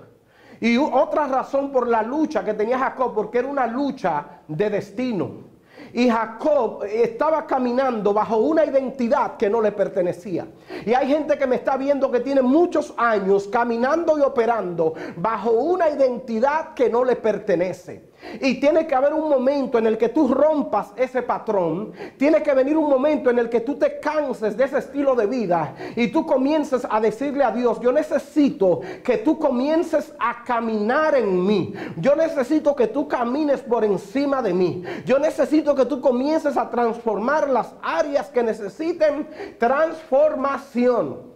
Y 0.60 0.76
otra 0.76 1.26
razón 1.26 1.72
por 1.72 1.88
la 1.88 2.02
lucha 2.02 2.44
que 2.44 2.54
tenía 2.54 2.78
Jacob, 2.78 3.12
porque 3.14 3.38
era 3.38 3.48
una 3.48 3.66
lucha 3.66 4.42
de 4.46 4.70
destino. 4.70 5.52
Y 5.92 6.08
Jacob 6.08 6.84
estaba 6.84 7.46
caminando 7.46 8.14
bajo 8.14 8.36
una 8.36 8.64
identidad 8.64 9.36
que 9.36 9.50
no 9.50 9.60
le 9.60 9.72
pertenecía. 9.72 10.46
Y 10.86 10.94
hay 10.94 11.08
gente 11.08 11.36
que 11.36 11.46
me 11.46 11.56
está 11.56 11.76
viendo 11.76 12.10
que 12.10 12.20
tiene 12.20 12.42
muchos 12.42 12.94
años 12.96 13.48
caminando 13.48 14.18
y 14.18 14.22
operando 14.22 14.94
bajo 15.16 15.50
una 15.50 15.90
identidad 15.90 16.74
que 16.74 16.88
no 16.88 17.04
le 17.04 17.16
pertenece. 17.16 18.11
Y 18.40 18.60
tiene 18.60 18.86
que 18.86 18.94
haber 18.94 19.12
un 19.12 19.28
momento 19.28 19.78
en 19.78 19.86
el 19.86 19.98
que 19.98 20.08
tú 20.08 20.28
rompas 20.28 20.92
ese 20.96 21.22
patrón. 21.22 21.92
Tiene 22.16 22.42
que 22.42 22.54
venir 22.54 22.76
un 22.76 22.88
momento 22.88 23.30
en 23.30 23.38
el 23.38 23.48
que 23.48 23.60
tú 23.60 23.74
te 23.76 23.98
canses 23.98 24.56
de 24.56 24.64
ese 24.64 24.78
estilo 24.78 25.14
de 25.14 25.26
vida 25.26 25.74
y 25.96 26.08
tú 26.08 26.24
comiences 26.24 26.86
a 26.88 27.00
decirle 27.00 27.44
a 27.44 27.50
Dios, 27.50 27.80
yo 27.80 27.92
necesito 27.92 28.80
que 29.02 29.18
tú 29.18 29.38
comiences 29.38 30.14
a 30.18 30.44
caminar 30.44 31.14
en 31.14 31.44
mí. 31.44 31.74
Yo 31.96 32.14
necesito 32.14 32.74
que 32.76 32.86
tú 32.86 33.08
camines 33.08 33.60
por 33.60 33.84
encima 33.84 34.40
de 34.40 34.54
mí. 34.54 34.84
Yo 35.04 35.18
necesito 35.18 35.74
que 35.74 35.84
tú 35.84 36.00
comiences 36.00 36.56
a 36.56 36.70
transformar 36.70 37.48
las 37.48 37.74
áreas 37.82 38.28
que 38.28 38.42
necesiten 38.42 39.28
transformación. 39.58 41.32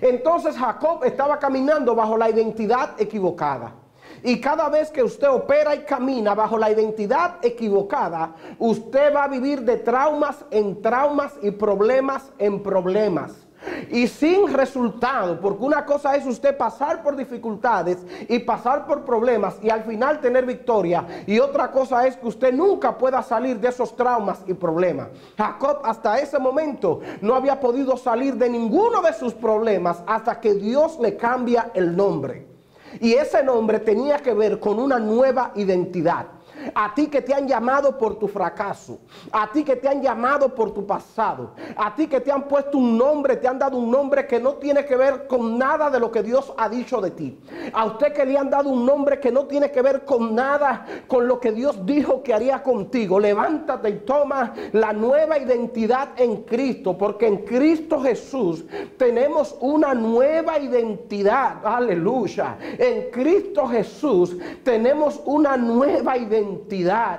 Entonces 0.00 0.56
Jacob 0.56 1.04
estaba 1.04 1.38
caminando 1.38 1.94
bajo 1.94 2.16
la 2.16 2.30
identidad 2.30 3.00
equivocada. 3.00 3.85
Y 4.26 4.40
cada 4.40 4.68
vez 4.68 4.90
que 4.90 5.04
usted 5.04 5.30
opera 5.30 5.72
y 5.76 5.84
camina 5.84 6.34
bajo 6.34 6.58
la 6.58 6.68
identidad 6.68 7.36
equivocada, 7.42 8.34
usted 8.58 9.14
va 9.14 9.22
a 9.22 9.28
vivir 9.28 9.60
de 9.60 9.76
traumas 9.76 10.44
en 10.50 10.82
traumas 10.82 11.34
y 11.42 11.52
problemas 11.52 12.32
en 12.36 12.60
problemas. 12.60 13.46
Y 13.88 14.08
sin 14.08 14.52
resultado, 14.52 15.40
porque 15.40 15.62
una 15.62 15.84
cosa 15.84 16.16
es 16.16 16.26
usted 16.26 16.56
pasar 16.56 17.04
por 17.04 17.14
dificultades 17.14 18.04
y 18.28 18.40
pasar 18.40 18.84
por 18.84 19.04
problemas 19.04 19.58
y 19.62 19.70
al 19.70 19.84
final 19.84 20.20
tener 20.20 20.44
victoria. 20.44 21.06
Y 21.28 21.38
otra 21.38 21.70
cosa 21.70 22.04
es 22.04 22.16
que 22.16 22.26
usted 22.26 22.52
nunca 22.52 22.98
pueda 22.98 23.22
salir 23.22 23.60
de 23.60 23.68
esos 23.68 23.94
traumas 23.94 24.42
y 24.48 24.54
problemas. 24.54 25.06
Jacob 25.38 25.82
hasta 25.84 26.18
ese 26.18 26.40
momento 26.40 26.98
no 27.20 27.36
había 27.36 27.60
podido 27.60 27.96
salir 27.96 28.34
de 28.34 28.50
ninguno 28.50 29.02
de 29.02 29.12
sus 29.12 29.34
problemas 29.34 30.02
hasta 30.04 30.40
que 30.40 30.54
Dios 30.54 30.98
le 30.98 31.16
cambia 31.16 31.70
el 31.74 31.96
nombre. 31.96 32.55
Y 33.00 33.14
ese 33.14 33.42
nombre 33.42 33.80
tenía 33.80 34.18
que 34.18 34.34
ver 34.34 34.60
con 34.60 34.78
una 34.78 34.98
nueva 34.98 35.52
identidad. 35.56 36.26
A 36.74 36.94
ti 36.94 37.06
que 37.06 37.22
te 37.22 37.34
han 37.34 37.46
llamado 37.46 37.96
por 37.98 38.18
tu 38.18 38.28
fracaso. 38.28 38.98
A 39.32 39.50
ti 39.50 39.64
que 39.64 39.76
te 39.76 39.88
han 39.88 40.02
llamado 40.02 40.54
por 40.54 40.72
tu 40.72 40.86
pasado. 40.86 41.52
A 41.76 41.94
ti 41.94 42.06
que 42.06 42.20
te 42.20 42.32
han 42.32 42.44
puesto 42.44 42.78
un 42.78 42.96
nombre, 42.96 43.36
te 43.36 43.48
han 43.48 43.58
dado 43.58 43.76
un 43.76 43.90
nombre 43.90 44.26
que 44.26 44.40
no 44.40 44.54
tiene 44.54 44.84
que 44.84 44.96
ver 44.96 45.26
con 45.26 45.58
nada 45.58 45.90
de 45.90 46.00
lo 46.00 46.10
que 46.10 46.22
Dios 46.22 46.52
ha 46.56 46.68
dicho 46.68 47.00
de 47.00 47.10
ti. 47.10 47.38
A 47.72 47.84
usted 47.84 48.12
que 48.12 48.24
le 48.24 48.38
han 48.38 48.50
dado 48.50 48.70
un 48.70 48.84
nombre 48.86 49.20
que 49.20 49.32
no 49.32 49.44
tiene 49.44 49.70
que 49.70 49.82
ver 49.82 50.04
con 50.04 50.34
nada 50.34 50.86
con 51.06 51.26
lo 51.26 51.40
que 51.40 51.52
Dios 51.52 51.84
dijo 51.84 52.22
que 52.22 52.34
haría 52.34 52.62
contigo. 52.62 53.20
Levántate 53.20 53.90
y 53.90 53.98
toma 54.00 54.54
la 54.72 54.92
nueva 54.92 55.38
identidad 55.38 56.08
en 56.16 56.42
Cristo. 56.42 56.96
Porque 56.96 57.26
en 57.26 57.38
Cristo 57.38 58.00
Jesús 58.00 58.64
tenemos 58.96 59.56
una 59.60 59.94
nueva 59.94 60.58
identidad. 60.58 61.64
Aleluya. 61.64 62.56
En 62.78 63.10
Cristo 63.10 63.66
Jesús 63.66 64.36
tenemos 64.62 65.20
una 65.24 65.56
nueva 65.56 66.16
identidad. 66.16 66.45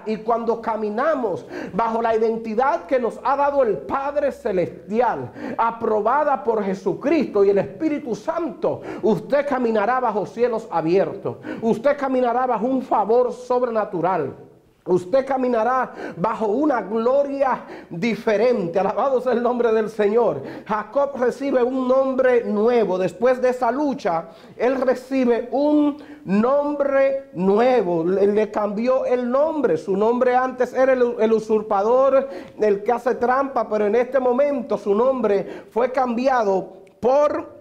Y 0.06 0.18
cuando 0.18 0.62
caminamos 0.62 1.46
bajo 1.74 2.02
la 2.02 2.16
identidad 2.16 2.86
que 2.86 3.00
nos 3.00 3.20
ha 3.24 3.36
dado 3.36 3.64
el 3.64 3.78
Padre 3.80 4.32
Celestial, 4.32 5.32
aprobada 5.58 6.44
por 6.44 6.64
Jesucristo 6.64 7.44
y 7.44 7.50
el 7.50 7.58
Espíritu 7.58 8.16
Santo, 8.16 8.82
usted 9.02 9.48
caminará 9.48 10.00
bajo 10.00 10.26
cielos 10.26 10.68
abiertos. 10.72 11.38
Usted 11.62 11.98
caminará 11.98 12.46
bajo 12.46 12.66
un 12.66 12.82
favor 12.82 13.32
sobrenatural. 13.34 14.47
Usted 14.88 15.26
caminará 15.26 15.94
bajo 16.16 16.48
una 16.48 16.82
gloria 16.82 17.64
diferente. 17.90 18.80
Alabado 18.80 19.22
sea 19.22 19.34
el 19.34 19.44
nombre 19.44 19.72
del 19.72 19.90
Señor. 19.90 20.42
Jacob 20.66 21.12
recibe 21.18 21.64
un 21.64 21.88
nombre 21.88 22.44
nuevo. 22.44 22.98
Después 22.98 23.42
de 23.42 23.50
esa 23.50 23.72
lucha, 23.72 24.30
él 24.56 24.80
recibe 24.82 25.50
un 25.52 25.98
nombre 26.26 27.30
nuevo. 27.34 28.04
Le, 28.04 28.52
cambió 28.52 29.06
el 29.06 29.30
nombre. 29.30 29.78
Su 29.78 29.96
nombre 29.96 30.36
antes 30.36 30.74
era 30.74 30.94
el, 30.94 31.16
el 31.20 31.34
usurpador, 31.34 32.30
el 32.60 32.84
que 32.84 32.92
hace 32.92 33.16
trampa, 33.16 33.68
pero 33.68 33.86
en 33.86 33.96
este 33.96 34.20
momento 34.20 34.78
su 34.78 34.94
nombre 34.94 35.66
fue 35.72 35.92
cambiado 35.92 36.74
por 37.00 37.58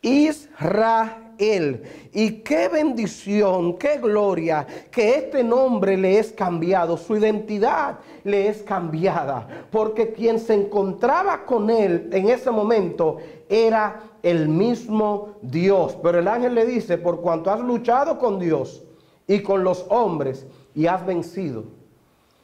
Israel 0.00 1.23
él. 1.38 1.82
Y 2.12 2.38
qué 2.42 2.68
bendición, 2.68 3.76
qué 3.78 3.98
gloria 3.98 4.66
que 4.90 5.16
este 5.16 5.42
nombre 5.42 5.96
le 5.96 6.18
es 6.18 6.32
cambiado, 6.32 6.96
su 6.96 7.16
identidad 7.16 7.98
le 8.24 8.48
es 8.48 8.62
cambiada, 8.62 9.66
porque 9.70 10.12
quien 10.12 10.38
se 10.38 10.54
encontraba 10.54 11.44
con 11.44 11.70
Él 11.70 12.08
en 12.12 12.28
ese 12.28 12.50
momento 12.50 13.18
era 13.48 14.00
el 14.22 14.48
mismo 14.48 15.36
Dios. 15.42 15.96
Pero 16.02 16.18
el 16.18 16.28
ángel 16.28 16.54
le 16.54 16.64
dice, 16.64 16.98
por 16.98 17.20
cuanto 17.20 17.50
has 17.50 17.60
luchado 17.60 18.18
con 18.18 18.38
Dios 18.38 18.82
y 19.26 19.40
con 19.40 19.64
los 19.64 19.86
hombres 19.88 20.46
y 20.74 20.86
has 20.86 21.04
vencido. 21.04 21.64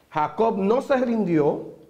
Jacob 0.09 0.57
no 0.57 0.81
se 0.81 0.97
rindió, 0.97 1.80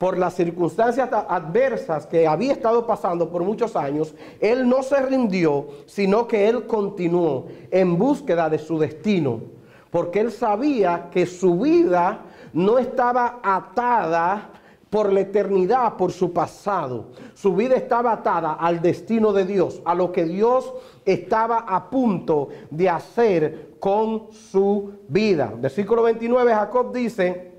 por 0.00 0.16
las 0.16 0.32
circunstancias 0.32 1.10
adversas 1.12 2.06
que 2.06 2.26
había 2.26 2.54
estado 2.54 2.86
pasando 2.86 3.28
por 3.28 3.44
muchos 3.44 3.76
años, 3.76 4.14
él 4.40 4.66
no 4.66 4.82
se 4.82 4.98
rindió, 5.02 5.66
sino 5.84 6.26
que 6.26 6.48
él 6.48 6.66
continuó 6.66 7.48
en 7.70 7.98
búsqueda 7.98 8.48
de 8.48 8.56
su 8.56 8.78
destino, 8.78 9.42
porque 9.90 10.20
él 10.20 10.32
sabía 10.32 11.10
que 11.10 11.26
su 11.26 11.58
vida 11.58 12.22
no 12.54 12.78
estaba 12.78 13.40
atada 13.42 14.48
por 14.88 15.12
la 15.12 15.20
eternidad, 15.20 15.98
por 15.98 16.12
su 16.12 16.32
pasado. 16.32 17.08
Su 17.34 17.54
vida 17.54 17.74
estaba 17.74 18.12
atada 18.12 18.54
al 18.54 18.80
destino 18.80 19.34
de 19.34 19.44
Dios, 19.44 19.82
a 19.84 19.94
lo 19.94 20.12
que 20.12 20.24
Dios 20.24 20.72
estaba 21.04 21.58
a 21.58 21.90
punto 21.90 22.48
de 22.70 22.88
hacer 22.88 23.76
con 23.78 24.32
su 24.32 24.92
vida. 25.08 25.52
Versículo 25.58 26.04
29, 26.04 26.54
Jacob 26.54 26.90
dice, 26.90 27.49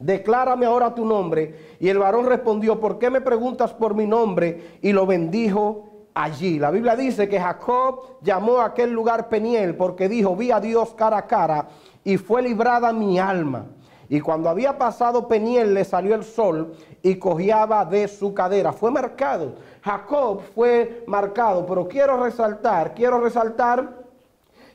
declárame 0.00 0.66
ahora 0.66 0.94
tu 0.94 1.04
nombre. 1.04 1.76
Y 1.78 1.88
el 1.88 1.98
varón 1.98 2.26
respondió, 2.26 2.80
¿por 2.80 2.98
qué 2.98 3.10
me 3.10 3.20
preguntas 3.20 3.72
por 3.72 3.94
mi 3.94 4.06
nombre? 4.06 4.78
Y 4.82 4.92
lo 4.92 5.06
bendijo 5.06 5.90
allí. 6.14 6.58
La 6.58 6.70
Biblia 6.70 6.96
dice 6.96 7.28
que 7.28 7.38
Jacob 7.38 8.18
llamó 8.22 8.58
a 8.58 8.66
aquel 8.66 8.90
lugar 8.90 9.28
Peniel 9.28 9.76
porque 9.76 10.08
dijo, 10.08 10.34
vi 10.34 10.50
a 10.50 10.60
Dios 10.60 10.94
cara 10.94 11.18
a 11.18 11.26
cara 11.26 11.68
y 12.02 12.16
fue 12.16 12.42
librada 12.42 12.92
mi 12.92 13.18
alma. 13.18 13.66
Y 14.08 14.20
cuando 14.20 14.48
había 14.48 14.76
pasado 14.76 15.28
Peniel 15.28 15.72
le 15.72 15.84
salió 15.84 16.16
el 16.16 16.24
sol 16.24 16.74
y 17.00 17.14
cojeaba 17.14 17.84
de 17.84 18.08
su 18.08 18.34
cadera. 18.34 18.72
Fue 18.72 18.90
marcado. 18.90 19.54
Jacob 19.82 20.40
fue 20.52 21.04
marcado, 21.06 21.64
pero 21.64 21.86
quiero 21.86 22.20
resaltar, 22.22 22.92
quiero 22.94 23.20
resaltar 23.20 24.00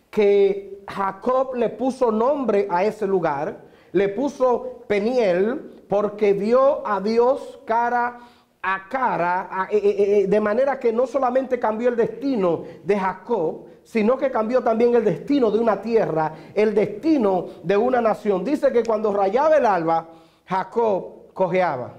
que 0.10 0.82
Jacob 0.88 1.56
le 1.56 1.68
puso 1.70 2.12
nombre 2.12 2.68
a 2.70 2.86
ese 2.86 3.06
lugar 3.06 3.65
le 3.96 4.10
puso 4.10 4.84
Peniel 4.88 5.86
porque 5.88 6.34
vio 6.34 6.86
a 6.86 7.00
Dios 7.00 7.60
cara 7.66 8.20
a 8.62 8.90
cara, 8.90 9.68
eh, 9.72 9.78
eh, 9.78 9.96
eh, 9.98 10.28
de 10.28 10.42
manera 10.42 10.78
que 10.80 10.92
no 10.92 11.08
solamente 11.08 11.58
cambió 11.60 11.88
el 11.88 11.96
destino 11.96 12.64
de 12.84 13.00
Jacob, 13.00 13.68
sino 13.84 14.18
que 14.18 14.32
cambió 14.32 14.62
también 14.62 14.96
el 14.96 15.06
destino 15.06 15.50
de 15.50 15.60
una 15.60 15.82
tierra, 15.82 16.34
el 16.54 16.74
destino 16.74 17.46
de 17.64 17.78
una 17.78 18.02
nación. 18.02 18.44
Dice 18.44 18.70
que 18.74 18.84
cuando 18.84 19.14
rayaba 19.14 19.56
el 19.56 19.66
alba, 19.66 20.10
Jacob 20.46 21.32
cojeaba. 21.34 21.94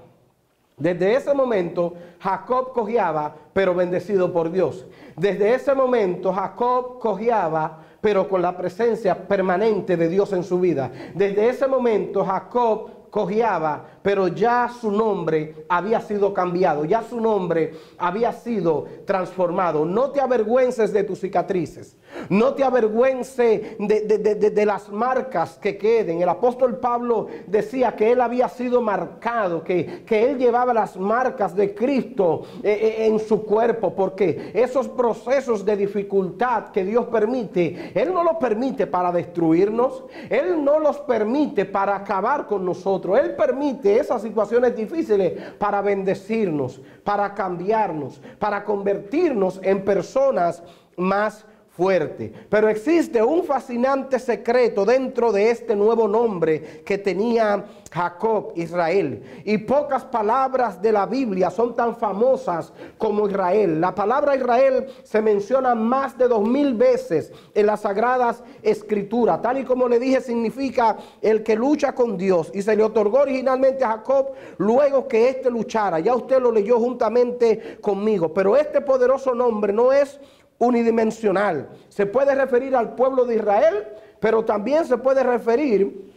Desde 0.77 1.15
ese 1.15 1.33
momento, 1.33 1.95
Jacob 2.19 2.73
cojeaba, 2.73 3.33
pero 3.53 3.73
bendecido 3.73 4.31
por 4.31 4.51
Dios. 4.51 4.85
Desde 5.15 5.55
ese 5.55 5.73
momento, 5.73 6.31
Jacob 6.31 6.99
cojeaba, 6.99 7.86
pero 8.01 8.27
con 8.27 8.41
la 8.41 8.55
presencia 8.55 9.27
permanente 9.27 9.97
de 9.97 10.09
Dios 10.09 10.33
en 10.33 10.43
su 10.43 10.59
vida. 10.59 10.91
Desde 11.13 11.49
ese 11.49 11.67
momento 11.67 12.23
Jacob 12.23 12.96
cojeaba, 13.09 13.85
pero 14.01 14.27
ya 14.27 14.69
su 14.69 14.91
nombre 14.91 15.65
había 15.69 16.01
sido 16.01 16.33
cambiado, 16.33 16.85
ya 16.85 17.03
su 17.03 17.19
nombre 17.19 17.73
había 17.97 18.31
sido 18.31 18.85
transformado. 19.05 19.85
No 19.85 20.11
te 20.11 20.21
avergüences 20.21 20.93
de 20.93 21.03
tus 21.03 21.19
cicatrices, 21.19 21.97
no 22.29 22.53
te 22.53 22.63
avergüences 22.63 23.77
de, 23.79 24.65
las 24.65 24.89
marcas 24.89 25.57
que 25.57 25.77
queden. 25.77 26.21
El 26.21 26.29
apóstol 26.29 26.77
Pablo 26.77 27.27
decía 27.47 27.95
que 27.95 28.11
él 28.11 28.21
había 28.21 28.49
sido 28.49 28.81
marcado, 28.81 29.63
que, 29.63 30.03
que 30.05 30.29
él 30.29 30.37
llevaba 30.37 30.73
las 30.73 30.97
marcas 30.97 31.55
de 31.55 31.73
Cristo 31.73 32.43
eh, 32.63 32.71
eh, 32.71 33.05
en 33.07 33.19
su 33.19 33.43
cuerpo, 33.43 33.93
porque 33.93 34.51
esos 34.53 34.87
procesos 34.87 35.63
de 35.63 35.77
dificultad 35.77 36.69
que 36.69 36.83
Dios 36.83 37.05
permite, 37.07 37.91
Él 37.93 38.13
no 38.13 38.23
los 38.23 38.37
permite 38.37 38.87
para 38.87 39.11
destruirnos, 39.11 40.03
Él 40.29 40.63
no 40.63 40.79
los 40.79 40.97
permite 40.99 41.65
para 41.65 41.95
acabar 41.95 42.45
con 42.47 42.65
nosotros, 42.65 42.96
Él 43.17 43.35
permite 43.35 43.99
esas 43.99 44.21
situaciones 44.21 44.75
difíciles 44.75 45.33
para 45.57 45.81
bendecirnos, 45.81 46.81
para 47.03 47.33
cambiarnos, 47.33 48.21
para 48.39 48.63
convertirnos 48.63 49.59
en 49.63 49.83
personas 49.83 50.63
más 50.95 51.45
fuerte. 51.77 52.33
Pero 52.49 52.69
existe 52.69 53.21
un 53.21 53.43
fascinante 53.43 54.17
secreto 54.17 54.83
dentro 54.83 55.31
de 55.31 55.51
este 55.51 55.75
nuevo 55.75 56.07
nombre 56.07 56.81
que 56.83 56.97
tenía 56.97 57.65
Jacob, 57.91 58.53
Israel. 58.55 59.21
Y 59.45 59.59
pocas 59.59 60.03
palabras 60.03 60.81
de 60.81 60.91
la 60.91 61.05
Biblia 61.05 61.51
son 61.51 61.75
tan 61.75 61.95
famosas 61.95 62.73
como 62.97 63.27
Israel. 63.27 63.79
La 63.79 63.93
palabra 63.93 64.35
Israel 64.35 64.87
se 65.03 65.21
menciona 65.21 65.75
más 65.75 66.17
de 66.17 66.27
dos 66.27 66.47
mil 66.47 66.73
veces 66.73 67.31
en 67.53 67.67
las 67.67 67.81
sagradas 67.81 68.43
escrituras. 68.63 69.41
Tal 69.43 69.59
y 69.59 69.63
como 69.63 69.87
le 69.87 69.99
dije, 69.99 70.19
significa 70.19 70.97
el 71.21 71.43
que 71.43 71.55
lucha 71.55 71.93
con 71.93 72.17
Dios. 72.17 72.49
Y 72.55 72.63
se 72.63 72.75
le 72.75 72.83
otorgó 72.83 73.19
originalmente 73.19 73.83
a 73.83 73.89
Jacob 73.89 74.31
luego 74.57 75.07
que 75.07 75.29
éste 75.29 75.51
luchara. 75.51 75.99
Ya 75.99 76.15
usted 76.15 76.41
lo 76.41 76.51
leyó 76.51 76.79
juntamente 76.79 77.77
conmigo. 77.81 78.33
Pero 78.33 78.57
este 78.57 78.81
poderoso 78.81 79.35
nombre 79.35 79.71
no 79.71 79.93
es 79.93 80.19
unidimensional. 80.59 81.69
Se 81.89 82.05
puede 82.05 82.35
referir 82.35 82.75
al 82.75 82.95
pueblo 82.95 83.25
de 83.25 83.35
Israel, 83.35 83.87
pero 84.19 84.43
también 84.43 84.85
se 84.85 84.97
puede 84.97 85.23
referir 85.23 86.07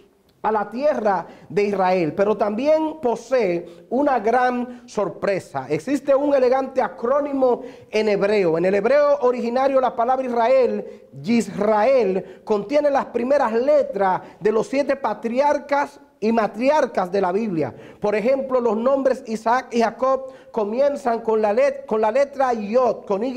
a 0.42 0.50
la 0.50 0.70
tierra 0.70 1.26
de 1.48 1.64
Israel, 1.64 2.14
pero 2.14 2.36
también 2.36 2.96
posee 3.02 3.84
una 3.90 4.18
gran 4.18 4.88
sorpresa. 4.88 5.66
Existe 5.68 6.14
un 6.14 6.34
elegante 6.34 6.80
acrónimo 6.80 7.62
en 7.90 8.08
hebreo. 8.08 8.56
En 8.56 8.64
el 8.64 8.74
hebreo 8.74 9.18
originario 9.20 9.80
la 9.80 9.94
palabra 9.94 10.26
Israel, 10.26 11.04
Yisrael, 11.20 12.40
contiene 12.44 12.90
las 12.90 13.06
primeras 13.06 13.52
letras 13.52 14.22
de 14.40 14.52
los 14.52 14.66
siete 14.66 14.96
patriarcas 14.96 16.00
y 16.20 16.32
matriarcas 16.32 17.10
de 17.12 17.20
la 17.20 17.32
Biblia. 17.32 17.74
Por 18.00 18.14
ejemplo, 18.14 18.60
los 18.60 18.76
nombres 18.76 19.22
Isaac 19.26 19.68
y 19.72 19.80
Jacob 19.80 20.32
comienzan 20.52 21.20
con 21.20 21.42
la, 21.42 21.54
con 21.86 22.00
la 22.00 22.10
letra 22.10 22.52
Yod, 22.52 23.04
con 23.04 23.24
Y, 23.24 23.34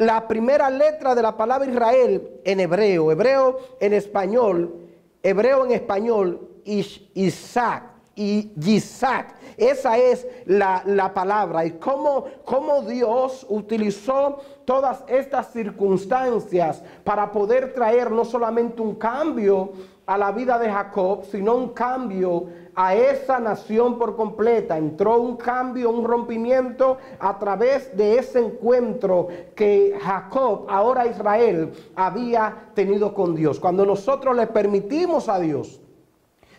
la 0.00 0.26
primera 0.26 0.70
letra 0.70 1.14
de 1.14 1.20
la 1.20 1.36
palabra 1.36 1.68
Israel 1.68 2.40
en 2.44 2.58
hebreo, 2.58 3.12
hebreo 3.12 3.58
en 3.80 3.92
español, 3.92 4.74
hebreo 5.22 5.66
en 5.66 5.72
español, 5.72 6.48
Isaac. 6.64 7.84
Isaac. 8.16 9.34
Esa 9.56 9.98
es 9.98 10.26
la, 10.46 10.82
la 10.86 11.12
palabra. 11.12 11.64
Y 11.64 11.72
cómo, 11.72 12.24
cómo 12.44 12.82
Dios 12.82 13.46
utilizó 13.48 14.40
todas 14.64 15.04
estas 15.06 15.52
circunstancias 15.52 16.82
para 17.04 17.30
poder 17.30 17.72
traer 17.74 18.10
no 18.10 18.24
solamente 18.24 18.82
un 18.82 18.94
cambio 18.94 19.72
a 20.06 20.18
la 20.18 20.32
vida 20.32 20.58
de 20.58 20.70
Jacob, 20.70 21.24
sino 21.24 21.54
un 21.54 21.68
cambio 21.68 22.46
a 22.74 22.94
esa 22.94 23.38
nación 23.38 23.98
por 23.98 24.16
completa. 24.16 24.76
Entró 24.76 25.20
un 25.20 25.36
cambio, 25.36 25.90
un 25.90 26.04
rompimiento 26.04 26.98
a 27.18 27.38
través 27.38 27.96
de 27.96 28.18
ese 28.18 28.40
encuentro 28.40 29.28
que 29.54 29.96
Jacob, 30.00 30.66
ahora 30.68 31.06
Israel, 31.06 31.72
había 31.94 32.70
tenido 32.74 33.14
con 33.14 33.34
Dios. 33.34 33.60
Cuando 33.60 33.84
nosotros 33.84 34.36
le 34.36 34.46
permitimos 34.46 35.28
a 35.28 35.38
Dios 35.38 35.80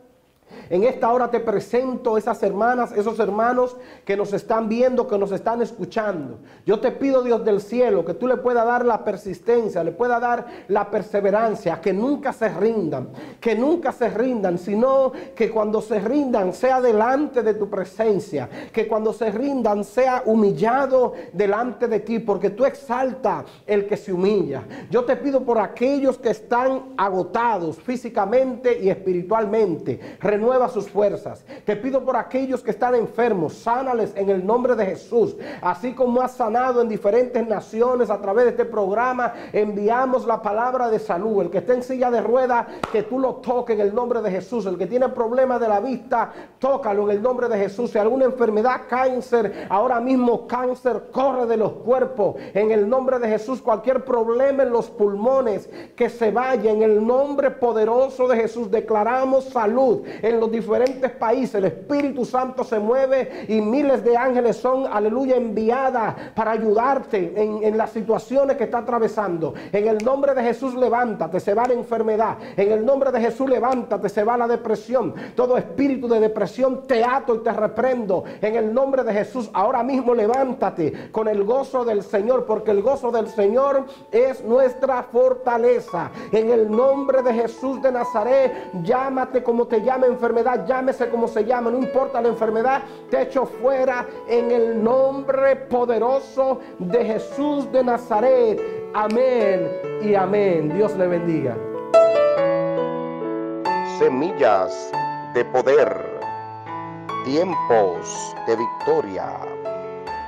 En 0.70 0.84
esta 0.84 1.12
hora 1.12 1.30
te 1.30 1.40
presento 1.40 2.18
esas 2.18 2.42
hermanas, 2.44 2.92
esos 2.92 3.20
hermanos 3.20 3.76
que 4.04 4.18
nos 4.18 4.34
están 4.34 4.68
viendo, 4.68 5.08
que 5.08 5.18
nos 5.18 5.32
están 5.32 5.62
escuchando. 5.62 6.40
Yo 6.66 6.80
te 6.80 6.92
pido, 6.92 7.24
Dios 7.24 7.46
del 7.46 7.62
cielo, 7.62 8.04
que 8.04 8.14
tú 8.14 8.28
le 8.28 8.38
puedas 8.38 8.66
dar 8.66 8.86
la 8.86 9.04
persistencia, 9.04 9.84
le 9.84 9.92
puedas 9.92 10.20
dar 10.22 10.46
la 10.68 10.90
perseverancia, 10.90 11.80
que 11.82 11.94
nunca 11.94 12.34
se 12.34 12.50
rindan, 12.50 13.10
que 13.40 13.56
nunca 13.56 13.92
se 13.92 14.10
rindan, 14.10 14.58
sino 14.58 15.12
que 15.36 15.52
cuando 15.52 15.82
se 15.82 16.00
rindan 16.00 16.54
sea 16.54 16.82
delante 16.82 17.44
de 17.44 17.54
tu 17.54 17.70
presencia, 17.70 18.50
que 18.72 18.88
cuando 18.88 19.14
se 19.14 19.32
rindan 19.32 19.84
sea 19.84 20.24
humillado 20.26 21.14
delante 21.34 21.88
de 21.88 22.00
ti, 22.00 22.20
porque 22.20 22.50
tú 22.50 22.66
exalta 22.66 23.46
el 23.68 23.86
que 23.86 23.98
se 23.98 24.12
humilla. 24.12 24.64
Yo 24.90 25.06
te 25.06 25.16
pido 25.16 25.44
por 25.44 25.60
aquellos 25.60 26.18
que 26.18 26.30
están 26.30 26.94
agotados 26.98 27.78
físicamente 27.78 28.80
y 28.82 28.90
espiritualmente 28.90 30.00
renueva 30.46 30.70
sus 30.70 30.88
fuerzas. 30.88 31.44
Te 31.66 31.76
pido 31.76 32.06
por 32.06 32.16
aquellos 32.16 32.62
que 32.62 32.70
están 32.70 32.94
enfermos, 32.94 33.54
sánales 33.54 34.14
en 34.16 34.30
el 34.30 34.46
nombre 34.46 34.76
de 34.76 34.86
Jesús. 34.86 35.36
Así 35.60 35.94
como 35.94 36.22
has 36.22 36.36
sanado 36.36 36.82
en 36.82 36.88
diferentes 36.88 37.46
naciones 37.48 38.12
a 38.12 38.22
través 38.22 38.46
de 38.46 38.52
este 38.52 38.66
programa, 38.66 39.34
enviamos 39.52 40.28
la 40.28 40.44
palabra 40.44 40.90
de 40.90 41.00
salud. 41.00 41.42
El 41.42 41.50
que 41.50 41.58
esté 41.58 41.74
en 41.74 41.82
silla 41.82 42.12
de 42.12 42.22
rueda, 42.22 42.68
que 42.92 43.02
tú 43.02 43.18
lo 43.18 43.36
toques 43.36 43.76
en 43.76 43.88
el 43.88 43.96
nombre 43.96 44.22
de 44.22 44.30
Jesús. 44.30 44.68
El 44.68 44.78
que 44.78 44.86
tiene 44.86 45.10
problemas 45.10 45.60
de 45.60 45.68
la 45.68 45.80
vista, 45.80 46.32
tócalo 46.60 47.06
en 47.06 47.18
el 47.18 47.24
nombre 47.24 47.50
de 47.50 47.58
Jesús. 47.58 47.90
Si 47.90 47.98
alguna 47.98 48.26
enfermedad, 48.26 48.82
cáncer, 48.88 49.66
ahora 49.70 50.00
mismo 50.00 50.46
cáncer, 50.46 51.06
corre 51.12 51.48
de 51.48 51.58
los 51.58 51.72
cuerpos. 51.72 52.36
En 52.54 52.70
el 52.70 52.88
nombre 52.88 53.18
de 53.18 53.30
Jesús, 53.30 53.64
cualquier 53.64 54.06
problema 54.06 54.62
en 54.62 54.70
los 54.70 54.92
pulmones, 54.92 55.68
que 55.96 56.08
se 56.08 56.30
vaya 56.30 56.72
en 56.72 56.84
el 56.84 57.06
nombre 57.06 57.50
poderoso 57.50 58.28
de 58.28 58.38
Jesús. 58.38 58.70
Declaramos 58.70 59.46
salud 59.46 60.04
los 60.40 60.52
diferentes 60.52 61.12
países. 61.12 61.56
El 61.56 61.66
Espíritu 61.66 62.26
Santo 62.26 62.64
se 62.64 62.80
mueve 62.80 63.46
y 63.48 63.62
miles 63.62 64.04
de 64.04 64.18
ángeles 64.18 64.58
son, 64.58 64.86
aleluya, 64.92 65.36
enviadas 65.36 66.16
para 66.36 66.52
ayudarte 66.52 67.34
en, 67.36 67.64
en 67.64 67.78
las 67.78 67.92
situaciones 67.92 68.58
que 68.58 68.66
está 68.66 68.80
atravesando. 68.80 69.54
En 69.72 69.88
el 69.88 70.04
nombre 70.04 70.34
de 70.34 70.44
Jesús, 70.44 70.76
levántate, 70.76 71.40
se 71.40 71.54
va 71.54 71.66
la 71.66 71.74
enfermedad. 71.74 72.38
En 72.56 72.72
el 72.72 72.86
nombre 72.86 73.12
de 73.12 73.20
Jesús, 73.20 73.50
levántate, 73.50 74.10
se 74.10 74.24
va 74.24 74.38
la 74.38 74.48
depresión. 74.48 75.14
Todo 75.36 75.58
espíritu 75.58 76.08
de 76.08 76.20
depresión 76.20 76.84
te 76.88 77.04
ato 77.04 77.36
y 77.36 77.40
te 77.40 77.52
reprendo. 77.52 78.24
En 78.42 78.56
el 78.56 78.74
nombre 78.74 79.04
de 79.04 79.14
Jesús, 79.14 79.50
ahora 79.54 79.84
mismo 79.84 80.14
levántate 80.14 81.12
con 81.12 81.28
el 81.28 81.44
gozo 81.44 81.86
del 81.86 82.04
Señor, 82.04 82.46
porque 82.46 82.72
el 82.72 82.82
gozo 82.82 83.12
del 83.12 83.28
Señor 83.28 83.86
es 84.12 84.44
nuestra 84.44 85.04
fortaleza. 85.04 86.12
En 86.32 86.50
el 86.50 86.70
nombre 86.70 87.22
de 87.22 87.34
Jesús 87.34 87.82
de 87.82 87.92
Nazaret, 87.92 88.54
llámate 88.84 89.44
como 89.44 89.68
te 89.68 89.82
llame 89.82 90.08
enfermedad, 90.16 90.66
llámese 90.66 91.10
como 91.10 91.28
se 91.28 91.46
llama, 91.46 91.70
no 91.70 91.78
importa 91.78 92.22
la 92.22 92.30
enfermedad, 92.30 92.82
te 93.10 93.22
echo 93.22 93.46
fuera 93.46 94.06
en 94.28 94.52
el 94.52 94.84
nombre 94.84 95.56
poderoso 95.56 96.60
de 96.80 97.06
Jesús 97.06 97.72
de 97.72 97.84
Nazaret. 97.84 98.62
Amén 98.94 99.70
y 100.02 100.16
amén. 100.16 100.74
Dios 100.76 100.96
le 100.98 101.08
bendiga. 101.08 101.56
Semillas 104.00 104.92
de 105.34 105.46
poder, 105.46 105.90
tiempos 107.24 108.36
de 108.48 108.56
victoria, 108.56 109.38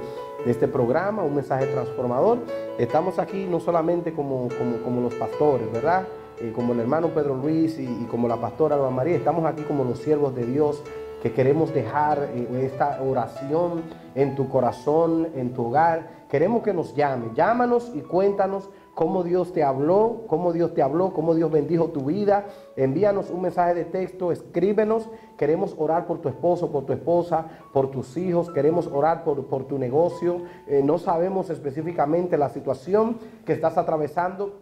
de 0.45 0.51
este 0.51 0.67
programa, 0.67 1.23
un 1.23 1.35
mensaje 1.35 1.65
transformador. 1.67 2.39
Estamos 2.77 3.19
aquí 3.19 3.45
no 3.49 3.59
solamente 3.59 4.13
como, 4.13 4.47
como, 4.57 4.77
como 4.83 5.01
los 5.01 5.13
pastores, 5.15 5.71
¿verdad? 5.71 6.05
Eh, 6.39 6.51
como 6.53 6.73
el 6.73 6.81
hermano 6.81 7.09
Pedro 7.09 7.35
Luis 7.35 7.79
y, 7.79 7.87
como 8.11 8.27
la 8.27 8.35
pastora 8.35 8.75
Alba 8.75 8.89
María, 8.89 9.15
estamos 9.15 9.45
aquí 9.45 9.63
como 9.63 9.83
los 9.83 9.99
siervos 9.99 10.35
de 10.35 10.45
Dios 10.45 10.81
que 11.23 11.31
queremos 11.31 11.73
dejar 11.73 12.29
eh, 12.33 12.69
esta 12.71 13.01
oración 13.01 13.83
en 14.15 14.35
tu 14.35 14.49
corazón, 14.49 15.29
en 15.33 15.53
tu 15.53 15.67
hogar. 15.67 16.25
Queremos 16.29 16.61
que 16.61 16.73
nos 16.73 16.93
llame, 16.93 17.31
llámanos 17.33 17.91
y 17.93 18.01
cuéntanos 18.01 18.69
cómo 18.95 19.23
Dios 19.23 19.51
te 19.53 19.61
habló, 19.61 20.23
cómo 20.27 20.53
Dios 20.53 20.73
te 20.73 20.81
habló, 20.81 21.13
cómo 21.13 21.35
Dios 21.35 21.51
bendijo 21.51 21.89
tu 21.89 22.05
vida. 22.05 22.45
Envíanos 22.77 23.29
un 23.29 23.41
mensaje 23.41 23.75
de 23.75 23.85
texto, 23.85 24.31
escríbenos. 24.31 25.09
Queremos 25.37 25.75
orar 25.77 26.07
por 26.07 26.19
tu 26.19 26.29
esposo, 26.29 26.71
por 26.71 26.85
tu 26.85 26.93
esposa, 26.93 27.45
por 27.73 27.91
tus 27.91 28.15
hijos. 28.17 28.49
Queremos 28.49 28.87
orar 28.87 29.23
por, 29.23 29.65
tu 29.65 29.77
negocio. 29.77 30.43
Eh, 30.67 30.81
no 30.83 30.97
sabemos 30.97 31.49
específicamente 31.49 32.37
la 32.37 32.49
situación 32.49 33.19
que 33.45 33.53
estás 33.53 33.77
atravesando, 33.77 34.61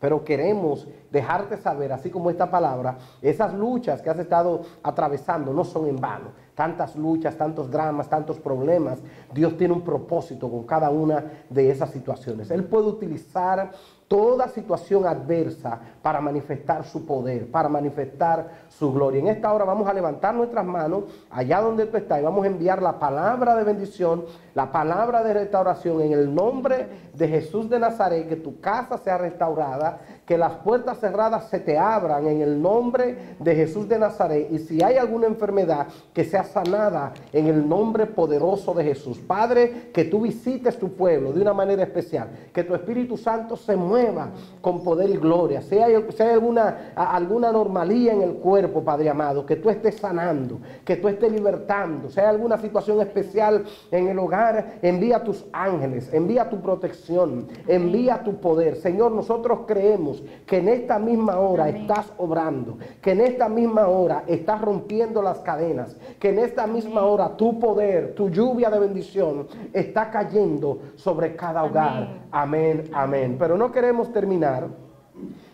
pero 0.00 0.24
queremos 0.24 0.88
dejarte 1.12 1.58
saber, 1.58 1.92
así 1.92 2.10
como 2.10 2.30
esta 2.30 2.50
palabra, 2.50 2.98
esas 3.22 3.54
luchas 3.54 4.02
que 4.02 4.10
has 4.10 4.18
estado 4.18 4.62
atravesando 4.82 5.52
no 5.52 5.64
son 5.64 5.86
en 5.86 6.00
vano. 6.00 6.43
Tantas 6.54 6.96
luchas, 6.96 7.36
tantos 7.36 7.70
dramas, 7.70 8.08
tantos 8.08 8.38
problemas. 8.38 9.00
Dios 9.32 9.56
tiene 9.56 9.74
un 9.74 9.82
propósito 9.82 10.50
con 10.50 10.64
cada 10.64 10.90
una 10.90 11.24
de 11.50 11.70
esas 11.70 11.90
situaciones. 11.90 12.50
Él 12.50 12.64
puede 12.64 12.86
utilizar 12.86 13.72
toda 14.08 14.48
situación 14.48 15.06
adversa 15.06 15.80
para 16.02 16.20
manifestar 16.20 16.84
su 16.84 17.06
poder, 17.06 17.50
para 17.50 17.68
manifestar 17.68 18.48
su 18.68 18.92
gloria. 18.92 19.20
En 19.20 19.28
esta 19.28 19.52
hora 19.52 19.64
vamos 19.64 19.88
a 19.88 19.94
levantar 19.94 20.34
nuestras 20.34 20.64
manos 20.64 21.04
allá 21.30 21.60
donde 21.60 21.86
tú 21.86 21.96
estás 21.96 22.20
y 22.20 22.22
vamos 22.22 22.44
a 22.44 22.48
enviar 22.48 22.82
la 22.82 22.98
palabra 22.98 23.56
de 23.56 23.64
bendición, 23.64 24.24
la 24.54 24.70
palabra 24.70 25.22
de 25.22 25.34
restauración 25.34 26.02
en 26.02 26.12
el 26.12 26.34
nombre 26.34 26.86
de 27.14 27.28
Jesús 27.28 27.68
de 27.70 27.78
Nazaret, 27.78 28.28
que 28.28 28.36
tu 28.36 28.60
casa 28.60 28.98
sea 28.98 29.18
restaurada, 29.18 29.98
que 30.26 30.38
las 30.38 30.52
puertas 30.58 30.98
cerradas 30.98 31.48
se 31.48 31.60
te 31.60 31.78
abran 31.78 32.26
en 32.26 32.40
el 32.40 32.60
nombre 32.60 33.36
de 33.38 33.54
Jesús 33.54 33.88
de 33.88 33.98
Nazaret. 33.98 34.48
Y 34.50 34.58
si 34.58 34.82
hay 34.82 34.96
alguna 34.96 35.26
enfermedad, 35.26 35.88
que 36.12 36.24
sea 36.24 36.44
sanada 36.44 37.12
en 37.32 37.46
el 37.46 37.68
nombre 37.68 38.06
poderoso 38.06 38.72
de 38.74 38.84
Jesús. 38.84 39.18
Padre, 39.18 39.90
que 39.92 40.04
tú 40.04 40.22
visites 40.22 40.78
tu 40.78 40.92
pueblo 40.92 41.32
de 41.32 41.40
una 41.40 41.52
manera 41.52 41.82
especial. 41.82 42.28
Que 42.52 42.64
tu 42.64 42.74
Espíritu 42.74 43.16
Santo 43.16 43.56
se 43.56 43.76
mueva 43.76 44.30
con 44.60 44.82
poder 44.82 45.10
y 45.10 45.16
gloria. 45.16 45.60
Si 45.60 45.76
hay, 45.78 45.94
alguna, 45.94 46.92
alguna 46.94 47.50
en 47.84 48.22
el 48.22 48.34
cuerpo, 48.34 48.82
Padre 48.82 49.10
amado, 49.10 49.44
que 49.44 49.56
tú 49.56 49.70
estés 49.70 49.96
sanando, 49.96 50.58
que 50.84 50.96
tú 50.96 51.08
estés 51.08 51.30
libertando. 51.30 52.08
Si 52.08 52.20
hay 52.20 52.26
alguna 52.26 52.58
situación 52.58 53.00
especial 53.00 53.64
en 53.90 54.08
el 54.08 54.18
hogar, 54.18 54.78
envía 54.82 55.22
tus 55.22 55.44
ángeles, 55.52 56.12
envía 56.12 56.48
tu 56.48 56.60
protección, 56.60 57.48
envía 57.66 58.22
tu 58.22 58.36
poder. 58.36 58.76
Señor, 58.76 59.12
nosotros 59.12 59.60
creemos 59.66 60.13
que 60.46 60.58
en 60.58 60.68
esta 60.68 60.98
misma 60.98 61.38
hora 61.38 61.68
estás 61.68 62.12
obrando, 62.18 62.78
que 63.00 63.12
en 63.12 63.20
esta 63.20 63.48
misma 63.48 63.88
hora 63.88 64.24
estás 64.26 64.60
rompiendo 64.60 65.22
las 65.22 65.38
cadenas, 65.38 65.96
que 66.18 66.30
en 66.30 66.38
esta 66.38 66.66
misma 66.66 67.02
hora 67.02 67.36
tu 67.36 67.58
poder, 67.58 68.14
tu 68.14 68.28
lluvia 68.28 68.70
de 68.70 68.78
bendición 68.78 69.46
está 69.72 70.10
cayendo 70.10 70.80
sobre 70.96 71.34
cada 71.36 71.64
hogar. 71.64 72.08
Amén, 72.30 72.90
amén. 72.92 73.36
Pero 73.38 73.56
no 73.56 73.72
queremos 73.72 74.12
terminar 74.12 74.68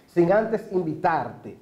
sin 0.07 0.33
antes 0.33 0.70
invitarte 0.73 1.57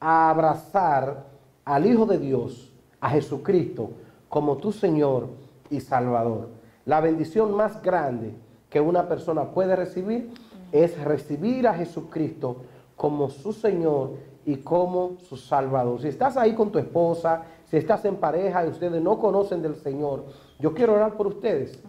a 0.00 0.30
abrazar 0.30 1.26
al 1.64 1.86
Hijo 1.86 2.06
de 2.06 2.18
Dios, 2.18 2.72
a 3.00 3.10
Jesucristo, 3.10 3.90
como 4.28 4.56
tu 4.56 4.72
Señor 4.72 5.28
y 5.70 5.80
Salvador. 5.80 6.48
La 6.84 7.00
bendición 7.00 7.54
más 7.54 7.82
grande 7.82 8.34
que 8.70 8.80
una 8.80 9.08
persona 9.08 9.44
puede 9.44 9.76
recibir 9.76 10.30
es 10.72 10.98
recibir 11.02 11.66
a 11.66 11.74
Jesucristo 11.74 12.62
como 12.96 13.30
su 13.30 13.52
Señor 13.52 14.14
y 14.44 14.56
como 14.56 15.18
su 15.18 15.36
Salvador. 15.36 16.00
Si 16.00 16.08
estás 16.08 16.36
ahí 16.36 16.54
con 16.54 16.72
tu 16.72 16.78
esposa, 16.78 17.42
si 17.66 17.76
estás 17.76 18.04
en 18.04 18.16
pareja 18.16 18.64
y 18.64 18.68
ustedes 18.68 19.02
no 19.02 19.18
conocen 19.18 19.62
del 19.62 19.76
Señor, 19.76 20.24
yo 20.58 20.74
quiero 20.74 20.94
orar 20.94 21.16
por 21.16 21.26
ustedes. 21.26 21.82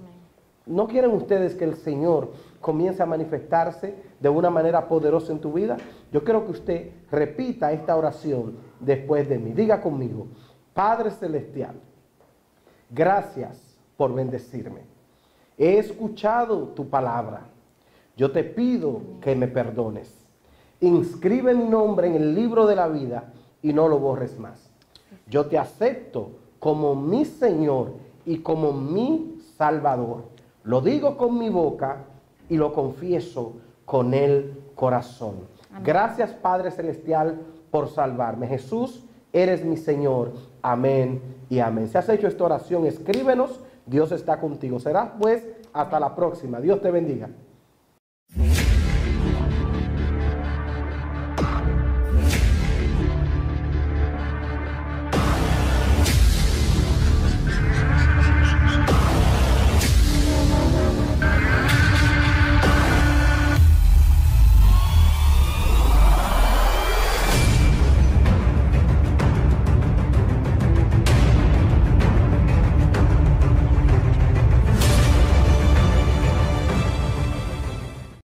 ¿No 0.65 0.87
quieren 0.87 1.11
ustedes 1.11 1.55
que 1.55 1.63
el 1.63 1.75
Señor 1.75 2.31
comience 2.61 3.01
a 3.01 3.07
manifestarse 3.07 3.95
de 4.19 4.29
una 4.29 4.51
manera 4.51 4.87
poderosa 4.87 5.31
en 5.31 5.39
tu 5.39 5.53
vida? 5.53 5.77
Yo 6.11 6.23
quiero 6.23 6.45
que 6.45 6.51
usted 6.51 6.91
repita 7.09 7.71
esta 7.71 7.95
oración 7.95 8.57
después 8.79 9.27
de 9.27 9.39
mí. 9.39 9.51
Diga 9.51 9.81
conmigo, 9.81 10.27
Padre 10.73 11.09
Celestial, 11.09 11.75
gracias 12.89 13.77
por 13.97 14.13
bendecirme. 14.13 14.81
He 15.57 15.77
escuchado 15.77 16.67
tu 16.69 16.87
palabra. 16.87 17.47
Yo 18.19 18.31
te 18.31 18.43
pido 18.43 18.99
que 19.21 19.33
me 19.33 19.47
perdones. 19.47 20.13
Inscribe 20.81 21.55
mi 21.55 21.63
nombre 21.63 22.07
en 22.07 22.15
el 22.15 22.35
libro 22.35 22.67
de 22.67 22.75
la 22.75 22.89
vida 22.89 23.31
y 23.61 23.71
no 23.71 23.87
lo 23.87 23.97
borres 23.97 24.37
más. 24.37 24.69
Yo 25.27 25.45
te 25.45 25.57
acepto 25.57 26.31
como 26.59 26.95
mi 26.95 27.23
Señor 27.23 27.93
y 28.25 28.39
como 28.39 28.73
mi 28.73 29.37
Salvador. 29.55 30.23
Lo 30.65 30.81
digo 30.81 31.15
con 31.15 31.37
mi 31.37 31.47
boca 31.47 32.07
y 32.49 32.57
lo 32.57 32.73
confieso 32.73 33.53
con 33.85 34.13
el 34.13 34.63
corazón. 34.75 35.35
Gracias 35.81 36.31
Padre 36.31 36.71
Celestial 36.71 37.39
por 37.71 37.87
salvarme. 37.87 38.47
Jesús, 38.47 39.01
eres 39.31 39.63
mi 39.63 39.77
Señor. 39.77 40.33
Amén 40.61 41.21
y 41.49 41.59
amén. 41.59 41.87
Si 41.87 41.97
has 41.97 42.09
hecho 42.09 42.27
esta 42.27 42.43
oración, 42.43 42.85
escríbenos. 42.85 43.61
Dios 43.85 44.11
está 44.11 44.41
contigo. 44.41 44.77
Será 44.77 45.13
pues 45.17 45.47
hasta 45.71 46.01
la 46.01 46.13
próxima. 46.17 46.59
Dios 46.59 46.81
te 46.81 46.91
bendiga. 46.91 47.29